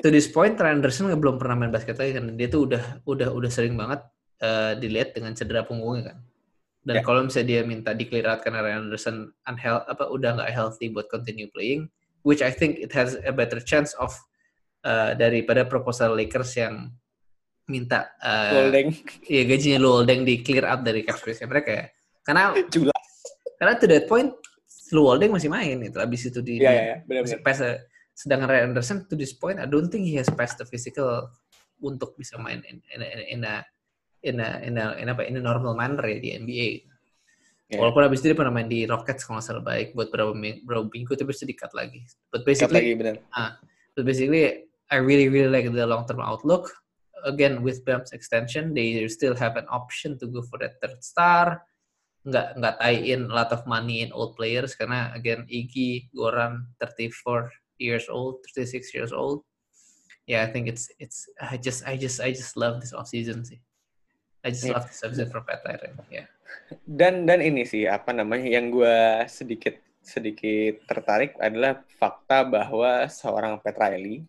to 0.00 0.08
this 0.12 0.28
point 0.28 0.56
Trent 0.56 0.80
Anderson 0.80 1.08
belum 1.16 1.40
pernah 1.40 1.56
main 1.56 1.72
basket 1.72 1.96
lagi 1.96 2.16
kan 2.16 2.32
dia 2.36 2.48
tuh 2.48 2.68
udah 2.68 3.02
udah 3.08 3.28
udah 3.32 3.50
sering 3.50 3.74
banget 3.74 4.04
uh, 4.44 4.76
dilihat 4.76 5.16
dengan 5.16 5.32
cedera 5.32 5.64
punggungnya 5.64 6.12
kan 6.12 6.18
Dan 6.86 6.94
Ya. 6.94 7.02
kalau 7.02 7.26
misalnya 7.26 7.48
dia 7.50 7.60
minta 7.66 7.90
di 7.90 8.06
clear 8.06 8.30
out 8.30 8.46
karena 8.46 8.62
Ryan 8.62 8.86
Anderson 8.86 9.34
unhealthy 9.50 9.90
apa 9.90 10.04
udah 10.06 10.30
nggak 10.38 10.52
healthy 10.54 10.86
buat 10.94 11.10
continue 11.10 11.50
playing, 11.50 11.90
which 12.22 12.46
I 12.46 12.54
think 12.54 12.78
it 12.78 12.94
has 12.94 13.18
a 13.26 13.34
better 13.34 13.58
chance 13.58 13.90
of 13.98 14.14
uh, 14.86 15.18
daripada 15.18 15.66
proposal 15.66 16.14
Lakers 16.14 16.54
yang 16.54 16.94
minta 17.66 18.14
uh, 18.22 18.70
ya 19.26 19.42
gajinya 19.42 19.82
Lou 19.82 19.98
Holding 19.98 20.22
di 20.22 20.46
clear 20.46 20.62
up 20.62 20.86
dari 20.86 21.02
cap 21.02 21.18
space 21.18 21.42
mereka 21.42 21.70
ya. 21.74 21.84
Karena 22.22 22.54
jelas. 22.70 22.95
Karena 23.56 23.74
to 23.76 23.86
that 23.88 24.04
point 24.06 24.30
Lou 24.94 25.10
Holding 25.10 25.34
masih 25.34 25.50
main 25.50 25.82
itu 25.82 25.98
habis 25.98 26.22
itu 26.28 26.38
di 26.44 26.62
iya 26.62 26.70
iya, 26.70 26.96
masih 27.02 27.40
benar-benar. 27.40 27.42
pass 27.42 27.58
uh, 27.62 27.76
sedangkan 28.16 28.48
Ryan 28.48 28.64
Anderson 28.72 28.98
to 29.10 29.14
this 29.18 29.34
point 29.34 29.58
I 29.58 29.66
don't 29.66 29.90
think 29.90 30.06
he 30.06 30.14
has 30.16 30.30
passed 30.30 30.62
the 30.62 30.66
physical 30.68 31.28
untuk 31.82 32.16
bisa 32.16 32.40
main 32.40 32.64
in, 32.64 32.80
in, 32.94 33.00
in, 33.02 33.20
in 33.28 33.40
a 33.44 33.54
in 34.24 34.36
a 34.40 34.48
in 34.64 34.74
a 34.80 34.84
in 34.96 35.06
apa 35.12 35.22
in 35.26 35.36
a 35.36 35.42
normal 35.42 35.76
manner 35.76 36.02
ya 36.08 36.18
di 36.18 36.32
NBA. 36.32 36.68
Iya. 37.66 37.82
Walaupun 37.82 38.06
habis 38.06 38.22
itu 38.22 38.30
dia 38.30 38.38
pernah 38.38 38.54
main 38.54 38.70
di 38.70 38.86
Rockets 38.86 39.26
kalau 39.26 39.42
nggak 39.42 39.46
salah 39.46 39.64
baik 39.64 39.92
buat 39.98 40.08
berapa 40.14 40.32
berapa 40.38 40.86
minggu 40.86 41.12
tapi 41.18 41.34
itu 41.34 41.44
di-cut 41.50 41.74
lagi. 41.74 42.06
But 42.30 42.46
Cut 42.46 42.48
basically 42.48 42.78
lagi 42.78 42.94
benar. 42.94 43.16
but 43.98 44.04
basically 44.06 44.70
I 44.86 45.02
really 45.02 45.26
really 45.26 45.50
like 45.50 45.66
the 45.66 45.86
long 45.86 46.06
term 46.06 46.22
outlook. 46.22 46.70
Again 47.26 47.66
with 47.66 47.82
Bam's 47.82 48.14
extension, 48.14 48.70
they 48.70 49.02
still 49.10 49.34
have 49.34 49.58
an 49.58 49.66
option 49.66 50.14
to 50.22 50.30
go 50.30 50.46
for 50.46 50.62
that 50.62 50.78
third 50.78 51.02
star. 51.02 51.66
Nggak 52.26 52.58
nggak 52.58 52.76
tie 52.82 53.00
in 53.06 53.30
a 53.30 53.34
lot 53.34 53.50
of 53.54 53.62
money 53.70 54.02
in 54.02 54.10
old 54.10 54.34
players 54.34 54.74
karena 54.74 55.14
again 55.14 55.46
Iggy, 55.46 56.10
Goran, 56.10 56.66
34 56.82 57.54
years 57.78 58.10
old, 58.10 58.42
36 58.50 58.90
years 58.90 59.14
old. 59.14 59.46
Yeah, 60.26 60.42
I 60.42 60.50
think 60.50 60.66
it's 60.66 60.90
it's 60.98 61.30
I 61.38 61.54
just 61.54 61.86
I 61.86 61.94
just 61.94 62.18
I 62.18 62.34
just 62.34 62.58
love 62.58 62.82
this 62.82 62.90
off 62.90 63.06
season 63.06 63.46
sih. 63.46 63.62
I 64.42 64.50
just 64.50 64.66
Yeah. 64.66 64.74
love 64.78 64.90
this 64.90 65.02
offseason 65.06 65.30
for 65.30 65.46
Pat 65.46 65.62
Riley. 65.62 65.94
Yeah. 66.10 66.26
Dan 66.82 67.30
dan 67.30 67.42
ini 67.42 67.62
sih 67.62 67.86
apa 67.86 68.10
namanya 68.10 68.46
yang 68.46 68.74
gue 68.74 69.26
sedikit 69.30 69.78
sedikit 70.02 70.82
tertarik 70.86 71.34
adalah 71.38 71.82
fakta 71.98 72.46
bahwa 72.46 73.06
seorang 73.10 73.58
Pat 73.62 73.74
Riley 73.78 74.26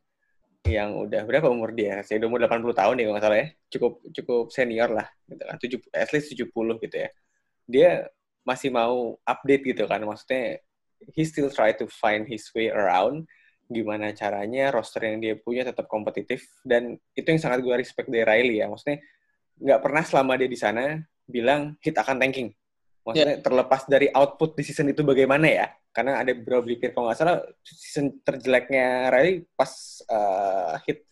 yang 0.65 0.97
udah 0.97 1.21
berapa 1.23 1.47
umur 1.49 1.73
dia? 1.73 2.01
Saya 2.01 2.21
udah 2.21 2.29
umur 2.29 2.41
80 2.45 2.73
tahun 2.77 2.95
ya 2.97 3.03
kalau 3.05 3.13
nggak 3.17 3.25
salah 3.25 3.39
ya. 3.41 3.47
Cukup 3.73 3.93
cukup 4.13 4.45
senior 4.53 4.89
lah 4.93 5.07
gitu 5.29 5.43
kan. 5.45 5.57
70 5.57 5.97
at 5.97 6.09
least 6.13 6.27
70 6.33 6.83
gitu 6.85 6.97
ya. 6.97 7.09
Dia 7.67 8.07
masih 8.47 8.71
mau 8.71 9.19
update 9.27 9.75
gitu 9.75 9.83
kan. 9.85 9.99
Maksudnya 10.01 10.63
he 11.13 11.21
still 11.27 11.51
try 11.51 11.75
to 11.75 11.85
find 11.91 12.25
his 12.25 12.47
way 12.55 12.71
around 12.71 13.27
gimana 13.67 14.15
caranya 14.15 14.71
roster 14.71 15.03
yang 15.03 15.19
dia 15.19 15.35
punya 15.35 15.67
tetap 15.67 15.91
kompetitif 15.91 16.47
dan 16.63 16.95
itu 17.11 17.27
yang 17.27 17.41
sangat 17.43 17.59
gue 17.59 17.75
respect 17.75 18.07
dari 18.07 18.23
Riley 18.23 18.63
ya. 18.63 18.71
Maksudnya 18.71 19.03
nggak 19.59 19.81
pernah 19.83 20.03
selama 20.07 20.39
dia 20.39 20.47
di 20.47 20.55
sana 20.55 21.03
bilang 21.27 21.75
hit 21.83 21.95
akan 21.99 22.17
tanking. 22.23 22.55
Maksudnya 23.03 23.39
terlepas 23.39 23.87
dari 23.87 24.07
output 24.11 24.55
di 24.55 24.63
season 24.63 24.91
itu 24.91 25.03
bagaimana 25.03 25.47
ya? 25.47 25.67
Karena 25.91 26.23
ada 26.23 26.31
beberapa 26.31 26.63
blipir 26.63 26.95
kalau 26.95 27.11
nggak 27.11 27.19
salah 27.19 27.43
season 27.63 28.19
terjeleknya 28.23 29.11
Riley 29.11 29.43
pas 29.55 29.71
uh, 30.07 30.79
hit 30.87 31.03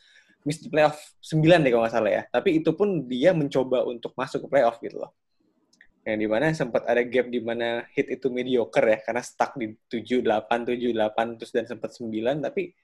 miss 0.46 0.62
di 0.62 0.70
playoff 0.70 0.96
9 1.20 1.42
deh 1.42 1.72
kalau 1.72 1.84
nggak 1.84 1.96
salah 1.96 2.12
ya. 2.12 2.24
Tapi 2.32 2.64
itu 2.64 2.72
pun 2.72 3.04
dia 3.04 3.36
mencoba 3.36 3.84
untuk 3.84 4.16
masuk 4.16 4.48
ke 4.48 4.48
playoff 4.48 4.80
gitu 4.80 5.04
loh. 5.04 5.12
Yang 6.06 6.18
di 6.22 6.28
mana 6.30 6.46
sempat 6.54 6.86
ada 6.86 7.02
gap 7.02 7.34
di 7.34 7.42
mana 7.42 7.82
hit 7.98 8.14
itu 8.14 8.30
mediocre 8.30 8.86
ya, 8.86 8.98
karena 9.02 9.26
stuck 9.26 9.58
di 9.58 9.74
7, 9.90 10.22
8, 10.22 10.70
7, 10.70 10.94
8, 10.94 11.38
terus 11.42 11.52
dan 11.52 11.66
sempat 11.66 11.98
9, 11.98 12.46
tapi 12.46 12.78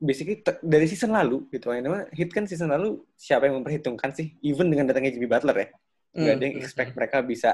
basically 0.00 0.40
dari 0.64 0.88
season 0.88 1.12
lalu 1.12 1.44
gitu. 1.52 1.70
Yang 1.70 1.84
di 1.84 1.90
mana 1.92 2.04
hit 2.16 2.30
kan 2.32 2.48
season 2.48 2.72
lalu 2.72 3.04
siapa 3.14 3.46
yang 3.46 3.60
memperhitungkan 3.60 4.16
sih? 4.16 4.34
Even 4.40 4.72
dengan 4.72 4.88
datangnya 4.88 5.12
Jimmy 5.12 5.28
Butler 5.28 5.54
ya. 5.54 5.68
Nggak 6.16 6.34
ada 6.34 6.42
yang 6.42 6.54
Hmm, 6.56 6.64
expect 6.64 6.90
mereka 6.96 7.16
bisa 7.22 7.50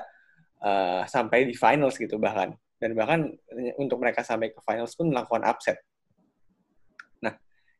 uh, 0.62 1.02
sampai 1.04 1.50
di 1.50 1.54
finals 1.58 1.98
gitu 1.98 2.16
bahkan. 2.16 2.54
Dan 2.78 2.94
bahkan 2.94 3.34
untuk 3.76 3.98
mereka 3.98 4.22
sampai 4.22 4.54
ke 4.54 4.60
finals 4.62 4.94
pun 4.94 5.10
melakukan 5.10 5.42
upset. 5.44 5.82
Nah 7.20 7.34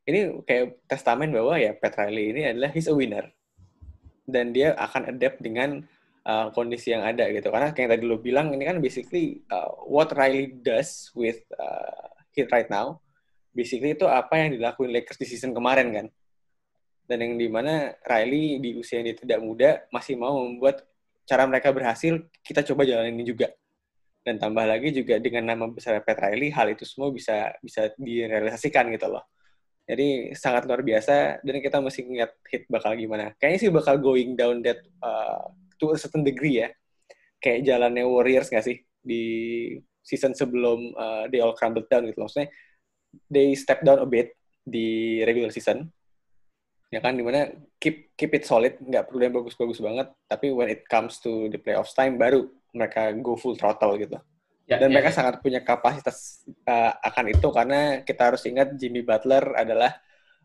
ini 0.05 0.43
kayak 0.43 0.83
testamen 0.91 1.31
bahwa 1.31 1.55
ya 1.57 1.73
Pat 1.79 1.95
Riley 1.97 2.35
ini 2.35 2.43
adalah 2.51 2.75
he's 2.75 2.91
a 2.91 2.95
winner. 2.97 3.31
Dan 4.27 4.51
dia 4.51 4.75
akan 4.75 5.15
adapt 5.15 5.39
dengan 5.39 5.87
uh, 6.27 6.51
kondisi 6.51 6.91
yang 6.91 7.07
ada 7.07 7.31
gitu. 7.31 7.49
Karena 7.55 7.71
kayak 7.71 7.97
tadi 7.97 8.05
lo 8.05 8.19
bilang 8.19 8.51
ini 8.51 8.67
kan 8.67 8.83
basically 8.83 9.47
uh, 9.55 9.71
what 9.87 10.11
Riley 10.13 10.59
does 10.59 11.15
with 11.15 11.41
uh, 11.55 12.11
hit 12.35 12.51
right 12.51 12.67
now 12.67 13.01
basically 13.57 13.97
itu 13.97 14.05
apa 14.05 14.37
yang 14.37 14.61
dilakuin 14.61 14.93
Lakers 14.93 15.17
di 15.17 15.25
season 15.25 15.57
kemarin 15.57 15.89
kan? 15.89 16.07
Dan 17.09 17.25
yang 17.25 17.35
di 17.41 17.49
mana 17.49 17.97
Riley 18.05 18.61
di 18.61 18.77
usia 18.77 19.01
yang 19.01 19.09
dia 19.09 19.17
tidak 19.17 19.41
muda 19.41 19.71
masih 19.89 20.21
mau 20.21 20.37
membuat 20.45 20.85
cara 21.25 21.49
mereka 21.49 21.73
berhasil 21.73 22.21
kita 22.45 22.61
coba 22.69 22.85
jalanin 22.85 23.17
ini 23.17 23.25
juga. 23.25 23.49
Dan 24.21 24.37
tambah 24.37 24.67
lagi 24.69 24.93
juga 24.93 25.17
dengan 25.23 25.57
nama 25.57 25.65
besar 25.71 26.05
Pat 26.05 26.21
Riley 26.21 26.53
hal 26.53 26.77
itu 26.77 26.85
semua 26.85 27.09
bisa 27.09 27.57
bisa 27.65 27.89
direalisasikan 27.97 28.93
gitu 28.93 29.09
loh. 29.09 29.25
Jadi 29.87 30.35
sangat 30.35 30.67
luar 30.67 30.83
biasa 30.83 31.47
dan 31.47 31.63
kita 31.63 31.79
mesti 31.79 32.03
ngeliat 32.03 32.33
hit 32.51 32.67
bakal 32.67 32.93
gimana. 32.99 33.33
Kayaknya 33.39 33.59
sih 33.63 33.71
bakal 33.71 34.03
going 34.03 34.35
down 34.35 34.59
that 34.67 34.83
uh, 34.99 35.47
to 35.81 35.93
a 35.93 35.99
certain 35.99 36.25
degree 36.27 36.65
ya. 36.65 36.69
Kayak 37.41 37.69
jalannya 37.69 38.05
Warriors 38.05 38.49
nggak 38.49 38.67
sih? 38.67 38.77
Di 39.01 39.23
season 40.07 40.33
sebelum 40.39 40.95
uh, 40.95 41.25
they 41.29 41.43
all 41.43 41.55
crumbled 41.59 41.91
down 41.91 42.07
gitu. 42.07 42.23
Maksudnya 42.23 42.49
they 43.27 43.53
step 43.59 43.83
down 43.83 43.99
a 43.99 44.09
bit 44.09 44.35
di 44.63 45.21
regular 45.27 45.51
season. 45.51 45.91
Ya 46.91 47.03
kan 47.03 47.19
di 47.19 47.27
mana 47.27 47.51
keep 47.83 48.15
keep 48.15 48.31
it 48.35 48.47
solid. 48.47 48.79
Nggak 48.79 49.11
perlu 49.11 49.21
yang 49.27 49.35
bagus-bagus 49.35 49.83
banget. 49.83 50.09
Tapi 50.31 50.55
when 50.55 50.71
it 50.71 50.87
comes 50.87 51.19
to 51.19 51.51
the 51.51 51.59
playoffs 51.59 51.93
time 51.93 52.15
baru 52.15 52.47
mereka 52.71 53.11
go 53.19 53.35
full 53.35 53.59
throttle 53.59 53.99
gitu. 53.99 54.17
Ya, 54.67 54.83
dan 54.83 54.91
ya, 54.91 54.99
mereka 54.99 55.15
ya. 55.15 55.17
sangat 55.23 55.35
punya 55.43 55.63
kapasitas 55.63 56.43
uh, 56.67 56.95
akan 57.03 57.35
itu. 57.35 57.49
Karena 57.51 58.03
kita 58.03 58.35
harus 58.35 58.43
ingat 58.47 58.75
Jimmy 58.75 59.03
Butler 59.03 59.55
adalah 59.55 59.95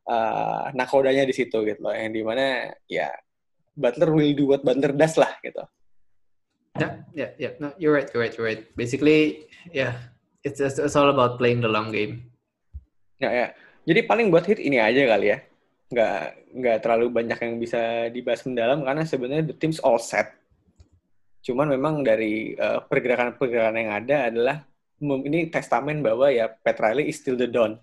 uh, 0.06 0.70
nakodanya 0.78 1.26
di 1.26 1.34
situ 1.34 1.62
gitu 1.65 1.82
loh. 1.82 1.94
Yang 1.94 2.12
di 2.17 2.22
mana 2.22 2.70
ya 2.86 3.10
Butler 3.78 4.12
will 4.12 4.34
do 4.36 4.48
what 4.50 4.62
Butler 4.64 4.92
does 4.96 5.16
lah 5.20 5.34
gitu 5.44 5.64
Yeah, 6.80 7.04
yeah, 7.12 7.32
yeah. 7.36 7.54
No, 7.60 7.76
you're 7.76 7.92
right, 7.92 8.08
you're 8.16 8.24
right, 8.24 8.32
you're 8.32 8.48
right. 8.48 8.64
Basically, 8.80 9.44
yeah, 9.76 10.08
it's 10.40 10.64
it's, 10.64 10.80
it's 10.80 10.96
all 10.96 11.12
about 11.12 11.36
playing 11.36 11.60
the 11.60 11.68
long 11.68 11.92
game. 11.92 12.32
ya 13.22 13.30
ya 13.30 13.48
jadi 13.86 14.10
paling 14.10 14.34
buat 14.34 14.50
hit 14.50 14.58
ini 14.58 14.82
aja 14.82 15.06
kali 15.14 15.30
ya 15.30 15.38
nggak 15.94 16.22
nggak 16.58 16.78
terlalu 16.82 17.06
banyak 17.14 17.38
yang 17.38 17.54
bisa 17.62 18.10
dibahas 18.10 18.42
mendalam 18.50 18.82
karena 18.82 19.04
sebenarnya 19.06 19.54
the 19.54 19.56
teams 19.62 19.78
all 19.86 20.02
set 20.02 20.34
cuman 21.46 21.70
memang 21.70 22.02
dari 22.02 22.58
uh, 22.58 22.82
pergerakan-pergerakan 22.90 23.78
yang 23.78 23.92
ada 23.94 24.18
adalah 24.34 24.58
ini 25.02 25.54
testamen 25.54 26.02
bahwa 26.02 26.34
ya 26.34 26.50
Pat 26.50 26.82
Riley 26.82 27.10
is 27.14 27.22
still 27.22 27.38
the 27.38 27.46
Don 27.50 27.78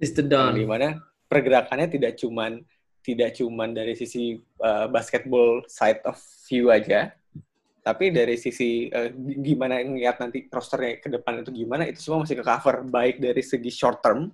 It's 0.00 0.12
the 0.12 0.24
dawn. 0.26 0.58
di 0.58 0.66
mana 0.68 1.00
pergerakannya 1.30 1.88
tidak 1.88 2.20
cuman 2.20 2.60
tidak 3.04 3.36
cuman 3.36 3.76
dari 3.76 3.92
sisi 3.92 4.40
uh, 4.64 4.88
basketball 4.88 5.60
side 5.68 6.00
of 6.08 6.16
view 6.48 6.72
aja 6.72 7.12
tapi 7.84 8.08
dari 8.08 8.40
sisi 8.40 8.88
uh, 8.88 9.12
gimana 9.44 9.84
ngeliat 9.84 10.16
nanti 10.16 10.48
rosternya 10.48 11.04
ke 11.04 11.12
depan 11.12 11.44
itu 11.44 11.52
gimana 11.52 11.84
itu 11.84 12.00
semua 12.00 12.24
masih 12.24 12.40
ke 12.40 12.44
cover 12.48 12.80
baik 12.88 13.20
dari 13.20 13.44
segi 13.44 13.68
short 13.68 14.00
term 14.00 14.32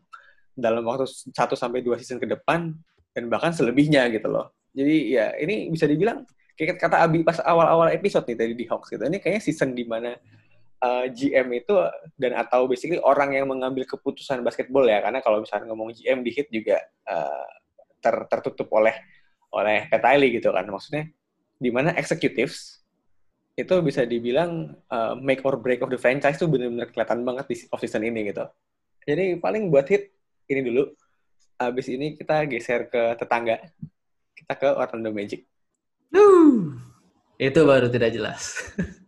dalam 0.54 0.86
waktu 0.86 1.10
1 1.10 1.34
sampai 1.34 1.82
2 1.82 1.98
season 1.98 2.22
ke 2.22 2.30
depan 2.30 2.70
dan 3.10 3.24
bahkan 3.26 3.50
selebihnya 3.50 4.06
gitu 4.14 4.30
loh. 4.30 4.54
Jadi 4.70 5.18
ya 5.18 5.34
ini 5.34 5.66
bisa 5.66 5.90
dibilang 5.90 6.22
kayak 6.54 6.78
kata 6.78 7.02
Abi 7.02 7.26
pas 7.26 7.42
awal-awal 7.42 7.90
episode 7.90 8.22
nih 8.30 8.38
tadi 8.38 8.54
di 8.54 8.64
Hawks 8.70 8.94
gitu. 8.94 9.02
Ini 9.02 9.18
kayaknya 9.18 9.42
season 9.42 9.74
di 9.74 9.82
mana 9.82 10.14
uh, 10.84 11.10
GM 11.10 11.50
itu 11.50 11.74
dan 12.14 12.38
atau 12.38 12.70
basically 12.70 13.02
orang 13.02 13.34
yang 13.34 13.50
mengambil 13.50 13.82
keputusan 13.82 14.46
basketball 14.46 14.86
ya 14.86 15.02
karena 15.02 15.18
kalau 15.18 15.42
misalnya 15.42 15.66
ngomong 15.74 15.90
GM 15.90 16.22
di 16.22 16.30
hit 16.30 16.46
juga 16.54 16.78
uh, 17.10 17.48
ter- 18.00 18.26
tertutup 18.26 18.68
oleh 18.74 18.96
oleh 19.54 19.86
Pat 19.92 20.02
Riley 20.02 20.40
gitu 20.40 20.50
kan 20.50 20.66
maksudnya 20.66 21.10
di 21.60 21.68
mana 21.68 21.92
executives 21.94 22.80
itu 23.60 23.74
bisa 23.84 24.08
dibilang 24.08 24.72
uh, 24.88 25.12
make 25.18 25.44
or 25.44 25.60
break 25.60 25.84
of 25.84 25.92
the 25.92 26.00
franchise 26.00 26.40
tuh 26.40 26.48
benar-benar 26.48 26.88
kelihatan 26.88 27.20
banget 27.26 27.44
di 27.52 27.56
off 27.68 27.82
season 27.84 28.08
ini 28.08 28.32
gitu. 28.32 28.48
Jadi 29.04 29.36
paling 29.36 29.68
buat 29.68 29.84
hit 29.84 30.16
ini 30.48 30.64
dulu. 30.64 30.88
Habis 31.60 31.92
ini 31.92 32.16
kita 32.16 32.48
geser 32.48 32.88
ke 32.88 33.20
tetangga. 33.20 33.60
Kita 34.32 34.56
ke 34.56 34.68
Orlando 34.72 35.12
Magic. 35.12 35.44
Woo! 36.08 36.72
Itu 37.36 37.68
baru 37.68 37.92
tidak 37.92 38.16
jelas. 38.16 38.56